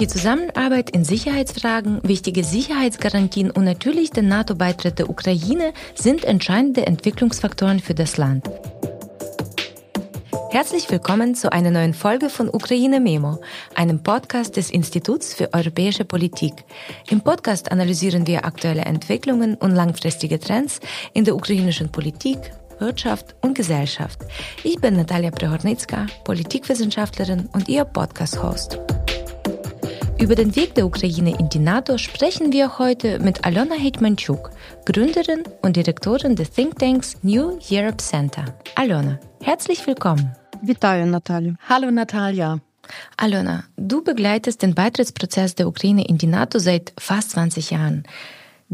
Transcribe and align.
Die 0.00 0.08
Zusammenarbeit 0.08 0.90
in 0.90 1.04
Sicherheitsfragen, 1.04 2.00
wichtige 2.02 2.42
Sicherheitsgarantien 2.42 3.52
und 3.52 3.62
natürlich 3.62 4.10
der 4.10 4.24
NATO-Beitritt 4.24 4.98
der 4.98 5.08
Ukraine 5.08 5.72
sind 5.94 6.24
entscheidende 6.24 6.84
Entwicklungsfaktoren 6.84 7.78
für 7.78 7.94
das 7.94 8.16
Land. 8.16 8.44
Herzlich 10.50 10.90
willkommen 10.90 11.36
zu 11.36 11.52
einer 11.52 11.70
neuen 11.70 11.94
Folge 11.94 12.28
von 12.28 12.48
Ukraine 12.48 12.98
Memo, 12.98 13.40
einem 13.76 14.02
Podcast 14.02 14.56
des 14.56 14.70
Instituts 14.70 15.32
für 15.32 15.54
europäische 15.54 16.04
Politik. 16.04 16.64
Im 17.08 17.20
Podcast 17.20 17.70
analysieren 17.70 18.26
wir 18.26 18.44
aktuelle 18.44 18.82
Entwicklungen 18.82 19.54
und 19.54 19.70
langfristige 19.70 20.40
Trends 20.40 20.80
in 21.12 21.24
der 21.24 21.36
ukrainischen 21.36 21.92
Politik, 21.92 22.38
Wirtschaft 22.80 23.36
und 23.42 23.54
Gesellschaft. 23.54 24.18
Ich 24.64 24.80
bin 24.80 24.96
Natalia 24.96 25.30
Prehornicka, 25.30 26.06
Politikwissenschaftlerin 26.24 27.48
und 27.52 27.68
Ihr 27.68 27.84
Podcast-Host. 27.84 28.80
Über 30.23 30.35
den 30.35 30.55
Weg 30.55 30.75
der 30.75 30.85
Ukraine 30.85 31.37
in 31.39 31.49
die 31.49 31.59
NATO 31.59 31.97
sprechen 31.97 32.51
wir 32.51 32.77
heute 32.77 33.19
mit 33.19 33.45
Alona 33.45 33.75
Hetmanchuk, 33.75 34.51
Gründerin 34.85 35.43
und 35.61 35.75
Direktorin 35.75 36.35
des 36.35 36.51
Thinktanks 36.51 37.17
New 37.23 37.59
Europe 37.71 37.97
Center. 37.97 38.45
Alona, 38.75 39.19
herzlich 39.41 39.85
willkommen. 39.87 40.35
Вітаю, 40.63 41.05
Наталю. 41.05 41.55
Hallo 41.69 41.91
Natalia. 41.91 42.59
Alona, 43.17 43.63
du 43.77 44.03
begleitest 44.03 44.61
den 44.61 44.73
Beitrittsprozess 44.73 45.55
der 45.55 45.67
Ukraine 45.67 46.05
in 46.05 46.17
die 46.17 46.27
NATO 46.27 46.59
seit 46.59 46.93
fast 46.97 47.31
20 47.31 47.71
Jahren. 47.71 48.03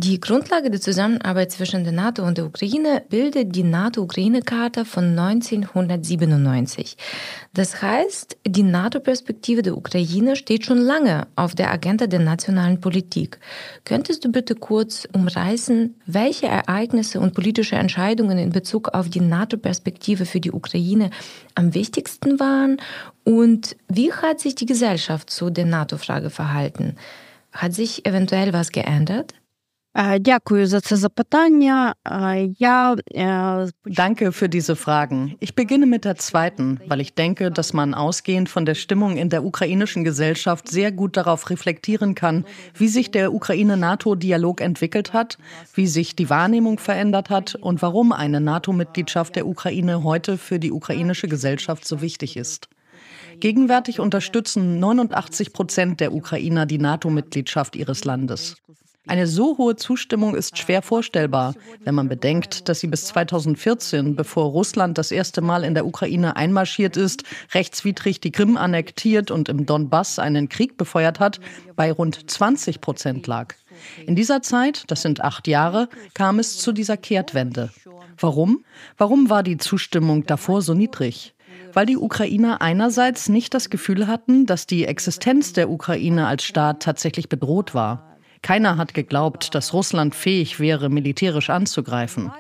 Die 0.02 0.18
Grundlage 0.18 0.70
der 0.70 0.80
Zusammenarbeit 0.80 1.52
zwischen 1.52 1.84
der 1.84 1.92
NATO 1.92 2.22
und 2.22 2.38
der 2.38 2.46
Ukraine 2.46 3.02
bildet 3.10 3.54
die 3.54 3.62
NATO-Ukraine-Charta 3.62 4.86
von 4.86 5.18
1997. 5.18 6.96
Das 7.52 7.82
heißt, 7.82 8.38
die 8.46 8.62
NATO-Perspektive 8.62 9.60
der 9.60 9.77
Ukraine 9.77 10.36
steht 10.36 10.64
schon 10.64 10.78
lange 10.78 11.27
auf 11.36 11.55
der 11.55 11.70
Agenda 11.70 12.06
der 12.06 12.20
nationalen 12.20 12.80
Politik. 12.80 13.41
Könntest 13.84 14.25
du 14.25 14.33
bitte 14.33 14.55
kurz 14.55 15.06
umreißen, 15.12 15.94
welche 16.06 16.47
Ereignisse 16.47 17.20
und 17.20 17.34
politische 17.34 17.77
Entscheidungen 17.77 18.38
in 18.38 18.53
Bezug 18.53 18.94
auf 18.94 19.10
die 19.10 19.20
NATO-Perspektive 19.20 20.25
für 20.25 20.41
die 20.41 20.53
Ukraine 20.53 21.10
am 21.55 21.75
wichtigsten 21.75 22.41
waren 22.41 22.78
und 23.25 23.77
wie 23.86 24.14
hat 24.14 24.41
sich 24.41 24.55
die 24.55 24.64
Gesellschaft 24.64 25.28
zu 25.28 25.50
der 25.50 25.66
NATO-Frage 25.66 26.30
verhalten? 26.30 26.97
Hat 27.53 27.75
sich 27.75 28.06
eventuell 28.06 28.55
was 28.55 28.72
geändert? 28.72 29.34
Danke 33.84 34.30
für 34.30 34.48
diese 34.48 34.77
Fragen. 34.77 35.34
Ich 35.41 35.56
beginne 35.56 35.86
mit 35.86 36.05
der 36.05 36.14
zweiten, 36.14 36.80
weil 36.86 37.00
ich 37.00 37.14
denke, 37.14 37.50
dass 37.50 37.72
man 37.72 37.94
ausgehend 37.94 38.48
von 38.48 38.64
der 38.64 38.77
Stimmung 38.77 39.16
in 39.16 39.30
der 39.30 39.44
ukrainischen 39.44 40.05
Gesellschaft 40.05 40.69
sehr 40.69 40.92
gut 40.92 41.16
darauf 41.16 41.50
reflektieren 41.50 42.14
kann, 42.14 42.44
wie 42.74 42.86
sich 42.86 43.10
der 43.10 43.34
Ukraine-NATO-Dialog 43.34 44.60
entwickelt 44.60 45.12
hat, 45.12 45.38
wie 45.74 45.88
sich 45.88 46.14
die 46.14 46.30
Wahrnehmung 46.30 46.78
verändert 46.78 47.28
hat 47.28 47.56
und 47.56 47.82
warum 47.82 48.12
eine 48.12 48.41
NATO-Mitgliedschaft 48.41 49.34
der 49.34 49.48
Ukraine 49.48 50.04
heute 50.04 50.38
für 50.38 50.60
die 50.60 50.70
ukrainische 50.70 51.27
Gesellschaft 51.27 51.84
so 51.84 52.00
wichtig 52.00 52.36
ist. 52.36 52.69
Gegenwärtig 53.41 53.98
unterstützen 53.98 54.78
89 54.78 55.52
Prozent 55.52 56.00
der 56.00 56.12
Ukrainer 56.12 56.66
die 56.66 56.78
NATO-Mitgliedschaft 56.78 57.75
ihres 57.75 58.04
Landes. 58.04 58.56
Eine 59.06 59.27
so 59.27 59.56
hohe 59.56 59.77
Zustimmung 59.77 60.34
ist 60.34 60.59
schwer 60.59 60.83
vorstellbar, 60.83 61.55
wenn 61.84 61.95
man 61.95 62.09
bedenkt, 62.09 62.69
dass 62.69 62.81
sie 62.81 62.87
bis 62.87 63.06
2014, 63.06 64.15
bevor 64.15 64.51
Russland 64.51 64.98
das 64.98 65.11
erste 65.11 65.41
Mal 65.41 65.65
in 65.65 65.75
der 65.75 65.87
Ukraine 65.87 66.37
einmarschiert 66.37 66.97
ist, 66.97 67.25
rechtswidrig 67.55 68.21
die 68.21 68.31
Krim 68.31 68.59
annektiert 68.59 69.31
und 69.31 69.48
im 69.48 69.65
Donbass 69.65 70.19
einen 70.19 70.51
Krieg 70.51 70.77
befeuert 70.77 71.19
hat, 71.19 71.41
bei 71.77 71.91
rund 71.91 72.31
20 72.31 72.81
Prozent 72.83 73.27
lag. 73.27 73.55
In 74.06 74.16
dieser 74.16 74.43
Zeit, 74.43 74.84
das 74.89 75.00
sind 75.00 75.22
acht 75.22 75.49
Jahre, 75.49 75.89
kam 76.12 76.39
es 76.39 76.59
zu 76.59 76.71
dieser 76.71 76.99
Kehrtwende. 76.99 77.71
Warum? 78.19 78.65
Warum 78.99 79.31
war 79.31 79.43
die 79.43 79.56
Zustimmung 79.56 80.27
davor 80.27 80.62
so 80.62 80.75
niedrig? 80.75 81.34
weil 81.72 81.87
die 81.87 81.97
Ukrainer 81.97 82.60
einerseits 82.62 83.28
nicht 83.28 83.55
das 83.55 83.71
Gefühl 83.71 84.09
hatten, 84.09 84.44
dass 84.44 84.66
die 84.66 84.87
Existenz 84.87 85.53
der 85.53 85.71
Ukraine 85.71 86.27
als 86.27 86.43
Staat 86.43 86.83
tatsächlich 86.83 87.28
bedroht 87.28 87.75
war. 87.75 88.09
Keiner 88.43 88.77
hat 88.77 88.95
geglaubt, 88.95 89.55
dass 89.55 89.73
Russland 89.73 90.15
fähig 90.15 90.61
wäre, 90.61 90.89
militärisch 90.89 91.51
anzugreifen. 91.51 92.31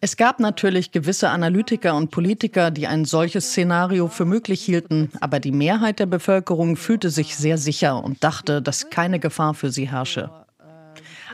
Es 0.00 0.16
gab 0.16 0.40
natürlich 0.40 0.92
gewisse 0.92 1.30
Analytiker 1.30 1.96
und 1.96 2.10
Politiker, 2.10 2.70
die 2.70 2.86
ein 2.86 3.06
solches 3.06 3.48
Szenario 3.48 4.08
für 4.08 4.26
möglich 4.26 4.62
hielten, 4.62 5.10
aber 5.20 5.40
die 5.40 5.52
Mehrheit 5.52 5.98
der 5.98 6.06
Bevölkerung 6.06 6.76
fühlte 6.76 7.10
sich 7.10 7.36
sehr 7.36 7.56
sicher 7.56 8.04
und 8.04 8.22
dachte, 8.22 8.60
dass 8.60 8.90
keine 8.90 9.18
Gefahr 9.18 9.54
für 9.54 9.70
sie 9.70 9.90
herrsche. 9.90 10.30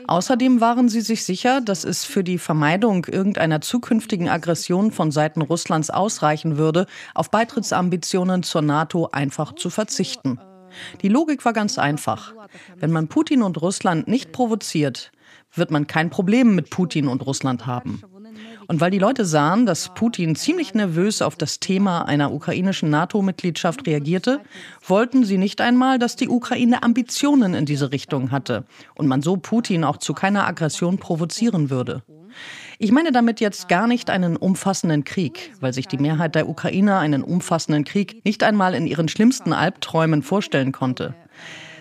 Außerdem 0.07 0.59
waren 0.59 0.89
sie 0.89 1.01
sich 1.01 1.23
sicher, 1.23 1.61
dass 1.61 1.83
es 1.83 2.03
für 2.03 2.23
die 2.23 2.37
Vermeidung 2.37 3.05
irgendeiner 3.05 3.61
zukünftigen 3.61 4.29
Aggression 4.29 4.91
von 4.91 5.11
Seiten 5.11 5.41
Russlands 5.41 5.89
ausreichen 5.89 6.57
würde, 6.57 6.87
auf 7.13 7.31
Beitrittsambitionen 7.31 8.43
zur 8.43 8.61
NATO 8.61 9.09
einfach 9.11 9.55
zu 9.55 9.69
verzichten. 9.69 10.39
Die 11.01 11.09
Logik 11.09 11.43
war 11.45 11.53
ganz 11.53 11.77
einfach. 11.77 12.33
Wenn 12.77 12.91
man 12.91 13.07
Putin 13.07 13.41
und 13.41 13.61
Russland 13.61 14.07
nicht 14.07 14.31
provoziert, 14.31 15.11
wird 15.53 15.71
man 15.71 15.87
kein 15.87 16.09
Problem 16.09 16.55
mit 16.55 16.69
Putin 16.69 17.07
und 17.07 17.25
Russland 17.25 17.65
haben. 17.65 18.01
Und 18.67 18.81
weil 18.81 18.91
die 18.91 18.99
Leute 18.99 19.25
sahen, 19.25 19.65
dass 19.65 19.93
Putin 19.93 20.35
ziemlich 20.35 20.73
nervös 20.73 21.21
auf 21.21 21.35
das 21.35 21.59
Thema 21.59 22.03
einer 22.03 22.31
ukrainischen 22.31 22.89
NATO-Mitgliedschaft 22.89 23.85
reagierte, 23.85 24.39
wollten 24.87 25.25
sie 25.25 25.37
nicht 25.37 25.61
einmal, 25.61 25.99
dass 25.99 26.15
die 26.15 26.29
Ukraine 26.29 26.81
Ambitionen 26.83 27.53
in 27.53 27.65
diese 27.65 27.91
Richtung 27.91 28.31
hatte 28.31 28.63
und 28.95 29.07
man 29.07 29.21
so 29.21 29.37
Putin 29.37 29.83
auch 29.83 29.97
zu 29.97 30.13
keiner 30.13 30.47
Aggression 30.47 30.97
provozieren 30.97 31.69
würde. 31.69 32.03
Ich 32.79 32.91
meine 32.91 33.11
damit 33.11 33.39
jetzt 33.39 33.67
gar 33.67 33.87
nicht 33.87 34.09
einen 34.09 34.35
umfassenden 34.35 35.03
Krieg, 35.03 35.51
weil 35.59 35.73
sich 35.73 35.87
die 35.87 35.97
Mehrheit 35.97 36.35
der 36.35 36.49
Ukrainer 36.49 36.99
einen 36.99 37.23
umfassenden 37.23 37.83
Krieg 37.83 38.23
nicht 38.25 38.43
einmal 38.43 38.73
in 38.73 38.87
ihren 38.87 39.07
schlimmsten 39.07 39.53
Albträumen 39.53 40.23
vorstellen 40.23 40.71
konnte. 40.71 41.15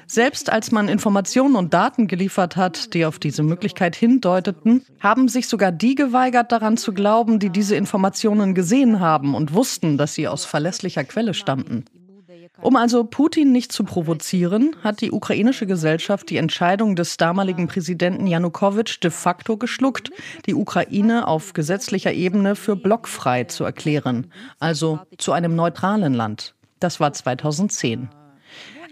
Selbst 0.06 0.52
als 0.52 0.72
man 0.72 0.88
Informationen 0.88 1.56
und 1.56 1.72
Daten 1.72 2.06
geliefert 2.06 2.56
hat, 2.56 2.92
die 2.92 3.06
auf 3.06 3.18
diese 3.18 3.42
Möglichkeit 3.42 3.96
hindeuteten, 3.96 4.84
haben 5.00 5.28
sich 5.28 5.48
sogar 5.48 5.72
die 5.72 5.94
geweigert, 5.94 6.52
daran 6.52 6.76
zu 6.76 6.92
glauben, 6.92 7.38
die 7.38 7.48
diese 7.48 7.76
Informationen 7.76 8.54
gesehen 8.54 9.00
haben 9.00 9.34
und 9.34 9.54
wussten, 9.54 9.96
dass 9.96 10.14
sie 10.14 10.28
aus 10.28 10.44
verlässlicher 10.44 11.04
Quelle 11.04 11.32
stammten. 11.32 11.86
Um 12.62 12.76
also 12.76 13.02
Putin 13.02 13.50
nicht 13.50 13.72
zu 13.72 13.82
provozieren, 13.82 14.76
hat 14.84 15.00
die 15.00 15.10
ukrainische 15.10 15.66
Gesellschaft 15.66 16.30
die 16.30 16.36
Entscheidung 16.36 16.94
des 16.94 17.16
damaligen 17.16 17.66
Präsidenten 17.66 18.28
Janukowitsch 18.28 19.02
de 19.02 19.10
facto 19.10 19.56
geschluckt, 19.56 20.10
die 20.46 20.54
Ukraine 20.54 21.26
auf 21.26 21.54
gesetzlicher 21.54 22.12
Ebene 22.12 22.54
für 22.54 22.76
blockfrei 22.76 23.44
zu 23.44 23.64
erklären, 23.64 24.28
also 24.60 25.00
zu 25.18 25.32
einem 25.32 25.56
neutralen 25.56 26.14
Land. 26.14 26.54
Das 26.78 27.00
war 27.00 27.12
2010. 27.12 28.08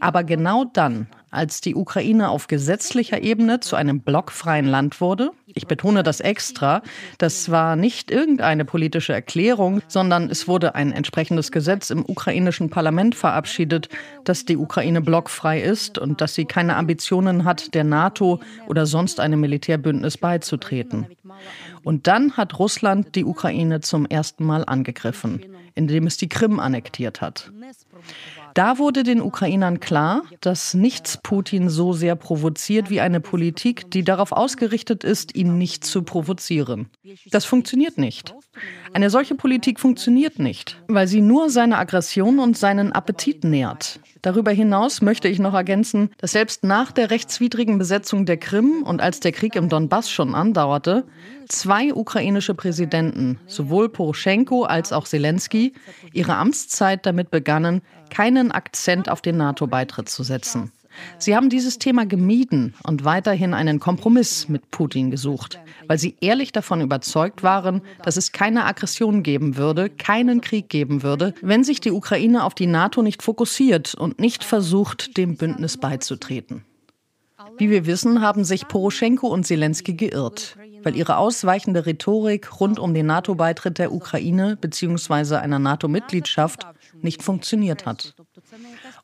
Aber 0.01 0.25
genau 0.25 0.65
dann, 0.65 1.07
als 1.31 1.61
die 1.61 1.75
Ukraine 1.75 2.29
auf 2.29 2.47
gesetzlicher 2.47 3.23
Ebene 3.23 3.61
zu 3.61 3.77
einem 3.77 4.01
blockfreien 4.01 4.67
Land 4.67 5.01
wurde, 5.01 5.31
ich 5.47 5.67
betone 5.67 6.03
das 6.03 6.21
extra, 6.21 6.83
das 7.19 7.51
war 7.51 7.77
nicht 7.77 8.11
irgendeine 8.11 8.65
politische 8.65 9.13
Erklärung, 9.13 9.83
sondern 9.89 10.31
es 10.31 10.47
wurde 10.47 10.75
ein 10.75 10.93
entsprechendes 10.93 11.51
Gesetz 11.51 11.91
im 11.91 12.05
ukrainischen 12.07 12.71
Parlament 12.71 13.15
verabschiedet, 13.15 13.89
dass 14.25 14.45
die 14.45 14.57
Ukraine 14.57 15.01
blockfrei 15.01 15.61
ist 15.61 15.99
und 15.99 16.21
dass 16.21 16.35
sie 16.35 16.45
keine 16.45 16.77
Ambitionen 16.77 17.45
hat, 17.45 17.75
der 17.75 17.85
NATO 17.85 18.41
oder 18.69 18.87
sonst 18.87 19.21
einem 19.21 19.41
Militärbündnis 19.41 20.19
beizutreten. 20.19 21.07
Und 21.83 22.07
dann 22.07 22.37
hat 22.37 22.59
Russland 22.59 23.15
die 23.15 23.25
Ukraine 23.25 23.81
zum 23.81 24.07
ersten 24.07 24.45
Mal 24.45 24.65
angegriffen, 24.65 25.45
indem 25.75 26.07
es 26.07 26.17
die 26.17 26.29
Krim 26.29 26.61
annektiert 26.61 27.21
hat. 27.21 27.51
Da 28.55 28.79
wurde 28.79 29.03
den 29.03 29.21
Ukrainern 29.21 29.81
klar, 29.81 30.23
dass 30.41 30.75
nichts 30.75 31.19
Putin 31.23 31.69
so 31.69 31.93
sehr 31.93 32.17
provoziert 32.17 32.91
wie 32.91 33.01
eine 33.01 33.21
Politik, 33.21 33.91
die 33.91 34.05
darauf 34.05 34.33
ausgerichtet 34.33 35.05
ist, 35.05 35.35
ihn 35.35 35.59
nicht 35.59 35.85
zu 35.85 36.03
provozieren. 36.03 36.89
Das 37.31 37.45
funktioniert 37.45 37.99
nicht. 37.99 38.35
Eine 38.93 39.09
solche 39.09 39.37
Politik 39.37 39.79
funktioniert 39.79 40.41
nicht, 40.41 40.81
weil 40.89 41.07
sie 41.07 41.21
nur 41.21 41.49
seine 41.49 41.79
Aggression 41.79 42.41
und 42.41 42.57
seinen 42.57 42.93
Appetit 42.93 43.45
nährt. 43.45 44.01
Darüber 44.21 44.51
hinaus 44.51 45.01
möchte 45.01 45.29
ich 45.29 45.39
noch 45.39 45.55
ergänzen, 45.55 46.11
dass 46.19 46.33
selbst 46.33 46.65
nach 46.65 46.91
der 46.91 47.11
rechtswidrigen 47.11 47.79
Besetzung 47.79 48.27
der 48.27 48.37
Krim 48.37 48.83
und 48.83 49.01
als 49.01 49.21
der 49.21 49.33
Krieg 49.33 49.55
im 49.55 49.69
Donbass 49.69 50.11
schon 50.11 50.35
andauerte, 50.35 51.05
zwei 51.49 51.95
ukrainische 51.95 52.55
Präsidenten, 52.55 53.39
sowohl 53.47 53.89
Poroschenko 53.89 54.65
als 54.65 54.93
auch 54.93 55.07
Zelensky, 55.07 55.73
ihre 56.13 56.35
Amtszeit 56.35 57.07
damit 57.07 57.31
begannen, 57.31 57.83
keinen 58.11 58.51
Akzent 58.51 59.09
auf 59.09 59.23
den 59.23 59.37
NATO-Beitritt 59.37 60.09
zu 60.09 60.25
setzen. 60.25 60.73
Sie 61.19 61.37
haben 61.37 61.51
dieses 61.51 61.79
Thema 61.79 62.07
gemieden 62.07 62.75
und 62.83 63.05
weiterhin 63.05 63.55
einen 63.55 63.81
Kompromiss 63.81 64.49
mit 64.49 64.71
Putin 64.71 65.11
gesucht, 65.11 65.59
weil 65.87 65.99
sie 65.99 66.17
ehrlich 66.21 66.53
davon 66.53 66.81
überzeugt 66.81 67.43
waren, 67.43 67.83
dass 68.03 68.17
es 68.17 68.33
keine 68.33 68.65
Aggression 68.65 69.23
geben 69.23 69.57
würde, 69.57 69.91
keinen 69.91 70.41
Krieg 70.41 70.69
geben 70.69 71.03
würde, 71.03 71.35
wenn 71.43 71.65
sich 71.65 71.81
die 71.81 71.93
Ukraine 71.93 72.45
auf 72.45 72.55
die 72.55 72.67
NATO 72.67 73.03
nicht 73.03 73.23
fokussiert 73.23 73.95
und 73.95 74.19
nicht 74.19 74.45
versucht, 74.45 75.17
dem 75.17 75.37
Bündnis 75.37 75.77
beizutreten. 75.77 76.65
Wie 77.59 77.71
wir 77.71 77.87
wissen, 77.87 78.21
haben 78.21 78.45
sich 78.45 78.69
Poroschenko 78.69 79.27
und 79.27 79.47
Zelensky 79.47 79.95
geirrt, 79.95 80.57
weil 80.83 80.97
ihre 80.97 81.17
ausweichende 81.17 81.85
Rhetorik 81.85 82.61
rund 82.61 82.79
um 82.79 82.95
den 82.95 83.07
NATO-Beitritt 83.07 83.79
der 83.79 83.93
Ukraine 83.93 84.57
bzw. 84.61 85.37
einer 85.37 85.59
NATO-Mitgliedschaft 85.59 86.67
nicht 87.03 87.23
funktioniert 87.23 87.87
hat. 87.87 88.15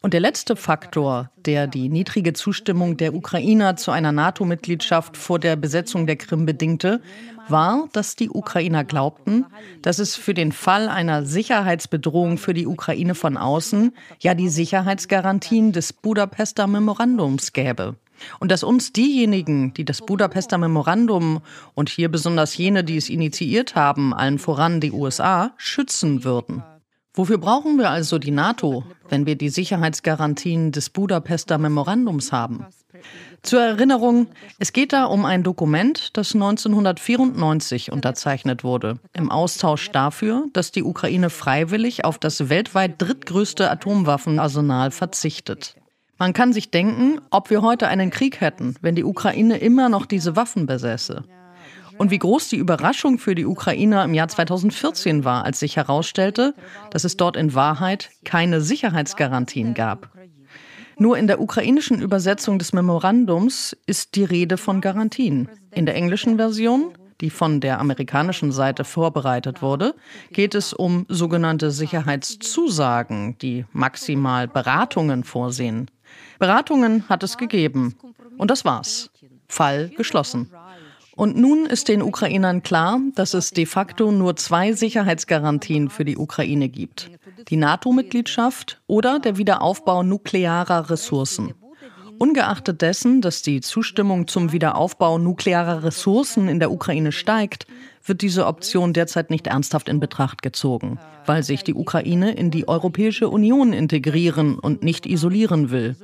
Und 0.01 0.13
der 0.13 0.21
letzte 0.21 0.57
Faktor, 0.57 1.31
der 1.37 1.67
die 1.67 1.89
niedrige 1.89 2.33
Zustimmung 2.33 2.97
der 2.97 3.15
Ukrainer 3.15 3.77
zu 3.77 3.91
einer 3.91 4.13
NATO-Mitgliedschaft 4.13 5.17
vor 5.17 5.39
der 5.39 5.57
Besetzung 5.57 6.07
der 6.07 6.17
Krim 6.17 6.47
bedingte, 6.47 7.01
war, 7.49 7.89
dass 7.93 8.17
die 8.17 8.31
Ukrainer 8.31 8.85
glaubten, 8.85 9.47
dass 9.83 9.99
es 9.99 10.17
für 10.17 10.35
den 10.35 10.53
Fall 10.53 10.89
einer 10.89 11.25
Sicherheitsbedrohung 11.25 12.39
für 12.39 12.55
die 12.55 12.67
Ukraine 12.67 13.15
von 13.15 13.37
außen 13.37 13.93
ja 14.21 14.35
die 14.35 14.49
Sicherheitsgarantien 14.49 15.73
des 15.73 15.93
Budapester 15.93 16.67
Memorandums 16.67 17.53
gäbe. 17.53 17.97
Und 18.41 18.51
dass 18.51 18.63
uns 18.63 18.93
diejenigen, 18.93 19.75
die 19.75 19.85
das 19.85 20.01
Budapester 20.01 20.59
Memorandum 20.59 21.43
und 21.75 21.89
hier 21.89 22.11
besonders 22.11 22.57
jene, 22.57 22.83
die 22.83 22.97
es 22.97 23.11
initiiert 23.11 23.75
haben, 23.75 24.15
allen 24.15 24.39
voran 24.39 24.81
die 24.81 24.93
USA, 24.93 25.53
schützen 25.59 26.25
würden. 26.25 26.63
Wofür 27.17 27.39
brauchen 27.39 27.79
wir 27.79 27.89
also 27.89 28.19
die 28.19 28.31
NATO, 28.31 28.85
wenn 29.09 29.25
wir 29.25 29.37
die 29.37 29.49
Sicherheitsgarantien 29.49 30.71
des 30.71 30.91
Budapester 30.91 31.57
Memorandums 31.57 32.31
haben? 32.31 32.67
Zur 33.41 33.63
Erinnerung, 33.63 34.27
es 34.59 34.75
geht 34.75 34.93
da 34.93 35.07
um 35.07 35.25
ein 35.25 35.43
Dokument, 35.43 36.15
das 36.15 36.35
1994 36.35 37.91
unterzeichnet 37.91 38.65
wurde, 38.65 38.99
im 39.15 39.31
Austausch 39.31 39.91
dafür, 39.93 40.45
dass 40.53 40.73
die 40.73 40.83
Ukraine 40.83 41.31
freiwillig 41.31 42.05
auf 42.05 42.19
das 42.19 42.51
weltweit 42.51 43.01
drittgrößte 43.01 43.71
Atomwaffenarsenal 43.71 44.91
verzichtet. 44.91 45.75
Man 46.19 46.35
kann 46.35 46.53
sich 46.53 46.71
denken, 46.71 47.21
ob 47.31 47.49
wir 47.49 47.63
heute 47.63 47.89
einen 47.89 48.11
Krieg 48.11 48.43
hätten, 48.43 48.75
wenn 48.83 48.95
die 48.95 49.05
Ukraine 49.05 49.57
immer 49.57 49.89
noch 49.89 50.05
diese 50.05 50.37
Waffen 50.37 50.67
besäße. 50.67 51.25
Und 51.99 52.11
wie 52.11 52.19
groß 52.19 52.49
die 52.49 52.57
Überraschung 52.57 53.19
für 53.19 53.35
die 53.35 53.47
Ukrainer 53.47 54.05
im 54.05 54.15
Jahr 54.15 54.29
2014 54.29 55.25
war, 55.25 55.45
als 55.45 55.61
sich 55.61 55.77
herausstellte, 55.77 56.55
dass 56.91 57.05
es 57.05 57.17
dort 57.17 57.37
in 57.37 57.55
Wahrheit 57.55 58.11
keine 58.25 58.61
Sicherheitsgarantien 58.61 59.75
gab. 59.75 60.11
Nur 60.99 61.19
in 61.19 61.27
der 61.27 61.41
ukrainischen 61.41 62.01
Übersetzung 62.01 62.59
des 62.59 62.73
Memorandums 62.73 63.77
ist 63.87 64.15
die 64.15 64.25
Rede 64.25 64.57
von 64.57 64.81
Garantien. 64.81 65.49
In 65.71 65.85
der 65.85 65.95
englischen 65.95 66.37
Version, 66.37 66.95
die 67.21 67.29
von 67.29 67.61
der 67.61 67.81
amerikanischen 67.81 68.51
Seite 68.51 68.85
vorbereitet 68.85 69.61
wurde, 69.61 69.95
geht 70.33 70.55
es 70.55 70.73
um 70.73 71.05
sogenannte 71.09 71.71
Sicherheitszusagen, 71.71 73.37
die 73.39 73.67
maximal 73.73 74.49
Beratungen 74.49 75.23
vorsehen. 75.23 75.91
Beratungen 76.39 77.09
hat 77.09 77.23
es 77.23 77.37
gegeben. 77.37 77.97
Und 78.39 78.51
das 78.51 78.65
war's. 78.65 79.11
Fall 79.49 79.91
geschlossen. 79.97 80.51
Und 81.17 81.35
nun 81.35 81.65
ist 81.65 81.89
den 81.89 82.03
Ukrainern 82.03 82.63
klar, 82.63 83.01
dass 83.15 83.33
es 83.33 83.51
de 83.51 83.65
facto 83.65 84.13
nur 84.13 84.37
zwei 84.37 84.73
Sicherheitsgarantien 84.73 85.89
für 85.89 86.05
die 86.05 86.19
Ukraine 86.19 86.69
gibt. 86.69 87.11
Die 87.49 87.57
NATO-Mitgliedschaft 87.57 88.83
oder 88.87 89.19
der 89.19 89.39
Wiederaufbau 89.39 90.03
nuklearer 90.03 90.91
Ressourcen. 90.91 91.55
Ungeachtet 92.19 92.83
dessen, 92.83 93.23
dass 93.23 93.41
die 93.41 93.63
Zustimmung 93.63 94.27
zum 94.27 94.53
Wiederaufbau 94.53 95.19
nuklearer 95.19 95.83
Ressourcen 95.83 96.49
in 96.49 96.61
der 96.61 96.71
Ukraine 96.71 97.13
steigt, 97.13 97.67
wird 98.06 98.22
diese 98.22 98.46
Option 98.48 98.94
derzeit 98.94 99.30
nicht 99.30 99.48
ernsthaft 99.48 99.88
in 99.90 100.00
Betracht 100.00 100.42
gezogen, 100.42 101.00
weil 101.26 101.44
sich 101.44 101.64
die 101.64 101.74
Ukraine 101.74 102.32
in 102.34 102.52
die 102.52 102.68
Europäische 102.68 103.30
Union 103.30 103.74
integrieren 103.74 104.58
und 104.60 104.84
nicht 104.84 105.06
isolieren 105.06 105.72
will. 105.72 105.96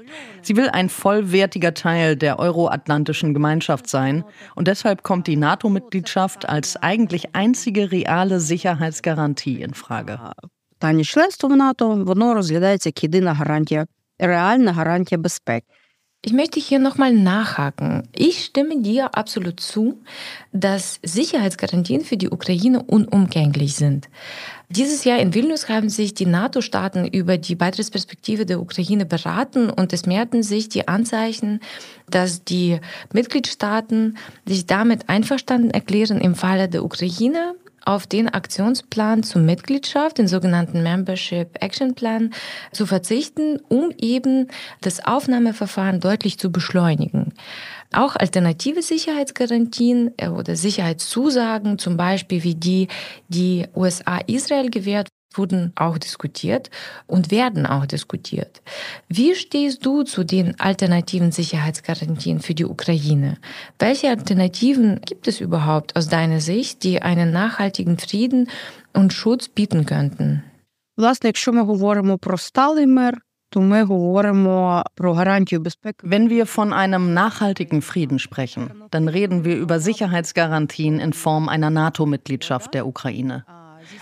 Sie 0.42 0.56
will 0.56 0.70
ein 0.70 0.90
vollwertiger 0.90 1.74
Teil 1.74 2.16
der 2.16 2.40
euroatlantischen 2.40 3.34
Gemeinschaft 3.34 3.88
sein 3.88 4.24
und 4.56 4.68
deshalb 4.68 5.04
kommt 5.04 5.28
die 5.28 5.38
NATO-Mitgliedschaft 5.38 6.48
als 6.48 6.76
eigentlich 6.78 7.36
einzige 7.36 7.92
reale 7.92 8.40
Sicherheitsgarantie 8.40 9.62
in 9.62 9.74
Frage. 9.74 10.20
Питання 10.80 11.04
членства 11.04 11.50
в 11.50 11.56
НАТО 11.56 12.04
воно 12.06 12.34
розглядається 12.34 12.90
як 12.90 13.04
єдина 13.04 13.34
гарантія, 13.34 13.88
реальна 14.20 14.74
гарантія 14.74 15.20
безпеки. 15.20 15.68
Ich 16.25 16.33
möchte 16.33 16.61
hier 16.61 16.79
nochmal 16.79 17.13
nachhaken. 17.13 18.09
Ich 18.15 18.45
stimme 18.45 18.81
dir 18.81 19.17
absolut 19.17 19.59
zu, 19.59 20.01
dass 20.53 21.01
Sicherheitsgarantien 21.03 22.03
für 22.03 22.17
die 22.17 22.31
Ukraine 22.31 22.81
unumgänglich 22.81 23.75
sind. 23.75 24.09
Dieses 24.69 25.03
Jahr 25.03 25.19
in 25.19 25.35
Vilnius 25.35 25.69
haben 25.69 25.89
sich 25.89 26.15
die 26.15 26.27
NATO-Staaten 26.27 27.09
über 27.09 27.39
die 27.39 27.57
Beitrittsperspektive 27.57 28.47
der 28.47 28.61
Ukraine 28.61 29.05
beraten 29.05 29.69
und 29.69 29.93
es 29.93 30.07
mehrten 30.07 30.45
sich 30.45 30.69
die 30.69 30.87
Anzeichen, 30.87 31.59
dass 32.09 32.45
die 32.45 32.79
Mitgliedstaaten 33.13 34.17
sich 34.47 34.67
damit 34.67 35.09
einverstanden 35.09 35.73
erklären, 35.73 36.21
im 36.21 36.37
Falle 36.37 36.69
der 36.69 36.85
Ukraine 36.85 37.57
auf 37.85 38.07
den 38.07 38.29
Aktionsplan 38.29 39.23
zur 39.23 39.43
Mitgliedschaft, 39.43 40.19
den 40.19 40.29
sogenannten 40.29 40.83
Membership 40.83 41.63
Action 41.63 41.95
Plan, 41.95 42.33
zu 42.73 42.87
verzichten, 42.87 43.61
um 43.69 43.91
eben 43.99 44.49
das 44.81 45.05
Aufnahmeverfahren 45.05 46.01
deutlich 46.01 46.39
zu 46.39 46.51
beschleunigen. 46.51 47.33
Auch 47.93 48.17
alternative 48.17 48.83
Sicherheitsgarantien 48.83 50.13
äh, 50.17 50.29
oder 50.29 50.57
Sicherheitszusagen, 50.57 51.79
zum 51.79 51.97
Beispiel 51.97 52.43
wie 52.43 52.55
die, 52.55 52.89
die 53.29 53.67
USA 53.75 54.19
Israel 54.27 54.71
gewährt 54.71 55.09
wurden 55.38 55.72
auch 55.76 55.98
diskutiert 55.98 56.70
und 57.06 57.32
werden 57.32 57.66
auch 57.66 57.86
diskutiert. 57.86 58.62
Wie 59.08 59.36
stehst 59.36 59.86
du 59.86 60.04
zu 60.04 60.24
den 60.24 60.60
alternativen 60.60 61.32
Sicherheitsgarantien 61.32 62.40
für 62.40 62.54
die 62.54 62.66
Ukraine? 62.66 63.38
Welche 63.80 64.10
Alternativen 64.10 65.02
gibt 65.06 65.28
es 65.28 65.42
überhaupt 65.42 65.96
aus 65.96 66.08
deiner 66.08 66.42
Sicht, 66.42 66.84
die 66.84 67.02
einen 67.02 67.32
nachhaltigen 67.32 67.98
Frieden 67.98 68.50
und 68.94 69.14
Schutz 69.14 69.48
bieten 69.48 69.86
könnten? 69.86 70.44
Власне, 70.98 71.28
якщо 71.28 71.54
ми 71.54 71.62
говоримо 71.62 72.18
про 72.18 72.38
сталий 72.38 72.88
мир, 72.88 73.22
то 73.50 73.62
ми 73.62 73.84
говоримо 73.84 74.84
про 74.96 75.14
гарантію 75.14 75.62
безпеки. 75.62 76.08
Wenn 76.08 76.30
wir 76.30 76.46
von 76.46 76.74
einem 76.74 77.14
nachhaltigen 77.14 77.82
Frieden 77.82 78.20
sprechen, 78.20 78.72
dann 78.92 79.08
reden 79.08 79.46
wir 79.46 79.58
über 79.58 79.80
Sicherheitsgarantien 79.80 81.00
in 81.00 81.14
Form 81.14 81.48
einer 81.50 81.70
NATO-Mitgliedschaft 81.70 82.74
der 82.74 82.88
Ukraine. 82.88 83.46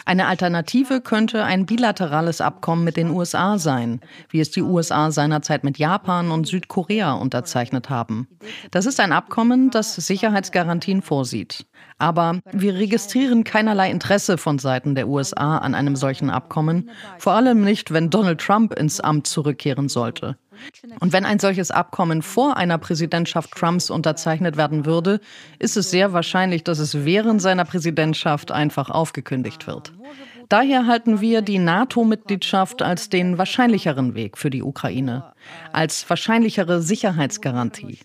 Eine 0.05 0.27
Alternative 0.27 1.01
könnte 1.01 1.45
ein 1.45 1.67
bilaterales 1.67 2.41
Abkommen 2.41 2.85
mit 2.85 2.97
den 2.97 3.11
USA 3.11 3.59
sein, 3.59 4.01
wie 4.29 4.41
es 4.41 4.51
die 4.51 4.63
USA 4.63 5.11
seinerzeit 5.11 5.65
mit 5.65 5.79
Japan 5.79 6.31
und 6.31 6.47
Südkorea 6.47 7.13
unterzeichnet 7.13 7.91
haben. 7.91 8.29
Das 8.70 8.87
ist 8.87 9.01
ein 9.01 9.13
Abkommen, 9.13 9.70
das 9.70 9.94
Sicherheitsgarantien 9.94 11.03
vorsieht. 11.03 11.67
Aber 11.99 12.41
wir 12.53 12.75
registrieren 12.75 13.44
keinerlei 13.44 13.91
Interesse 13.91 14.39
von 14.39 14.59
Seiten 14.59 14.94
der 14.94 15.09
USA 15.09 15.59
an 15.59 15.75
einem 15.75 15.97
solchen 15.97 16.31
Abkommen, 16.31 16.91
vor 17.19 17.35
allem 17.35 17.63
nicht, 17.63 17.93
wenn 17.93 18.11
Donald 18.11 18.41
Trump 18.41 18.75
ins 18.75 19.01
Amt 19.01 19.27
zurückkehren 19.27 19.89
sollte. 19.89 20.37
Und 21.00 21.12
wenn 21.12 21.24
ein 21.24 21.38
solches 21.38 21.70
Abkommen 21.70 22.22
vor 22.22 22.56
einer 22.56 22.79
Präsidentschaft 22.79 23.52
Trumps 23.52 23.90
unterzeichnet 23.90 24.56
werden 24.56 24.86
würde, 24.86 25.20
ist 25.58 25.76
es 25.76 25.90
sehr 25.90 26.12
wahrscheinlich, 26.12 26.64
dass 26.64 26.79
es 26.79 27.05
während 27.05 27.40
seiner 27.43 27.64
Präsidentschaft 27.64 28.52
einfach 28.52 28.90
aufgekündigt 28.90 29.67
wird. 29.67 29.93
Daher 30.51 30.89
halten 30.89 31.21
wir 31.21 31.43
die 31.43 31.61
NATO-Mitgliedschaft 31.61 32.83
als 32.83 33.09
den 33.09 33.39
wahrscheinlicheren 33.39 34.17
Weg 34.17 34.37
für 34.37 34.51
die 34.51 34.65
Ukraine, 34.65 35.33
als 35.73 36.11
wahrscheinlichere 36.11 36.83
Sicherheitsgarantie. 36.83 37.99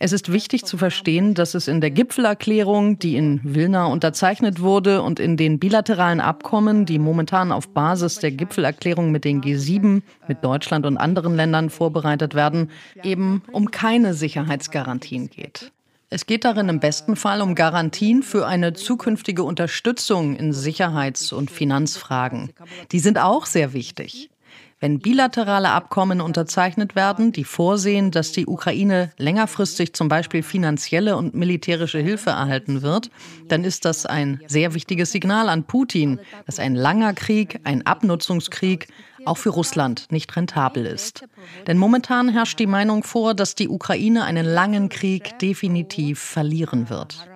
Es 0.00 0.10
ist 0.12 0.32
wichtig 0.32 0.64
zu 0.64 0.76
verstehen, 0.76 1.34
dass 1.34 1.54
es 1.54 1.68
in 1.68 1.80
der 1.80 1.92
Gipfelerklärung, 1.92 2.98
die 2.98 3.14
in 3.14 3.38
Vilna 3.44 3.86
unterzeichnet 3.86 4.60
wurde, 4.60 5.02
und 5.02 5.20
in 5.20 5.36
den 5.36 5.60
bilateralen 5.60 6.20
Abkommen, 6.20 6.84
die 6.84 6.98
momentan 6.98 7.52
auf 7.52 7.68
Basis 7.68 8.18
der 8.18 8.32
Gipfelerklärung 8.32 9.12
mit 9.12 9.24
den 9.24 9.40
G7, 9.40 10.02
mit 10.26 10.44
Deutschland 10.44 10.86
und 10.86 10.96
anderen 10.96 11.36
Ländern 11.36 11.70
vorbereitet 11.70 12.34
werden, 12.34 12.72
eben 13.04 13.44
um 13.52 13.70
keine 13.70 14.14
Sicherheitsgarantien 14.14 15.30
geht. 15.30 15.70
Es 16.14 16.26
geht 16.26 16.44
darin 16.44 16.68
im 16.68 16.78
besten 16.78 17.16
Fall 17.16 17.42
um 17.42 17.56
Garantien 17.56 18.22
für 18.22 18.46
eine 18.46 18.72
zukünftige 18.72 19.42
Unterstützung 19.42 20.36
in 20.36 20.52
Sicherheits- 20.52 21.32
und 21.32 21.50
Finanzfragen. 21.50 22.52
Die 22.92 23.00
sind 23.00 23.18
auch 23.18 23.46
sehr 23.46 23.72
wichtig. 23.72 24.30
Wenn 24.78 25.00
bilaterale 25.00 25.70
Abkommen 25.70 26.20
unterzeichnet 26.20 26.94
werden, 26.94 27.32
die 27.32 27.42
vorsehen, 27.42 28.12
dass 28.12 28.30
die 28.30 28.46
Ukraine 28.46 29.10
längerfristig 29.18 29.92
zum 29.94 30.08
Beispiel 30.08 30.44
finanzielle 30.44 31.16
und 31.16 31.34
militärische 31.34 31.98
Hilfe 31.98 32.30
erhalten 32.30 32.82
wird, 32.82 33.10
dann 33.48 33.64
ist 33.64 33.84
das 33.84 34.06
ein 34.06 34.40
sehr 34.46 34.72
wichtiges 34.74 35.10
Signal 35.10 35.48
an 35.48 35.64
Putin, 35.64 36.20
dass 36.46 36.60
ein 36.60 36.76
langer 36.76 37.14
Krieg, 37.14 37.58
ein 37.64 37.84
Abnutzungskrieg, 37.84 38.86
auch 39.26 39.38
für 39.38 39.50
Russland 39.50 40.06
nicht 40.10 40.34
rentabel 40.36 40.86
ist. 40.86 41.24
Denn 41.66 41.78
momentan 41.78 42.28
herrscht 42.28 42.58
die 42.58 42.66
Meinung 42.66 43.02
vor, 43.02 43.34
dass 43.34 43.54
die 43.54 43.68
Ukraine 43.68 44.24
einen 44.24 44.46
langen 44.46 44.88
Krieg 44.88 45.38
definitiv 45.38 46.18
verlieren 46.20 46.90
wird. 46.90 47.26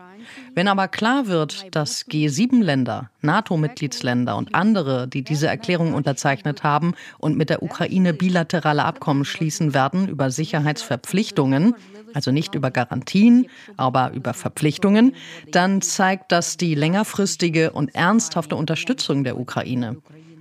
Wenn 0.54 0.68
aber 0.68 0.88
klar 0.88 1.26
wird, 1.26 1.74
dass 1.74 2.06
G7-Länder, 2.06 3.10
NATO-Mitgliedsländer 3.22 4.36
und 4.36 4.54
andere, 4.54 5.08
die 5.08 5.22
diese 5.22 5.46
Erklärung 5.46 5.94
unterzeichnet 5.94 6.64
haben 6.64 6.94
und 7.18 7.36
mit 7.36 7.50
der 7.50 7.62
Ukraine 7.62 8.12
bilaterale 8.12 8.84
Abkommen 8.84 9.24
schließen 9.24 9.74
werden 9.74 10.08
über 10.08 10.30
Sicherheitsverpflichtungen, 10.30 11.74
also 12.14 12.30
nicht 12.30 12.54
über 12.54 12.70
Garantien, 12.70 13.46
aber 13.76 14.12
über 14.12 14.34
Verpflichtungen, 14.34 15.14
dann 15.50 15.80
zeigt 15.82 16.32
das 16.32 16.56
die 16.56 16.74
längerfristige 16.74 17.70
und 17.70 17.94
ernsthafte 17.94 18.56
Unterstützung 18.56 19.24
der 19.24 19.38
Ukraine. 19.38 19.98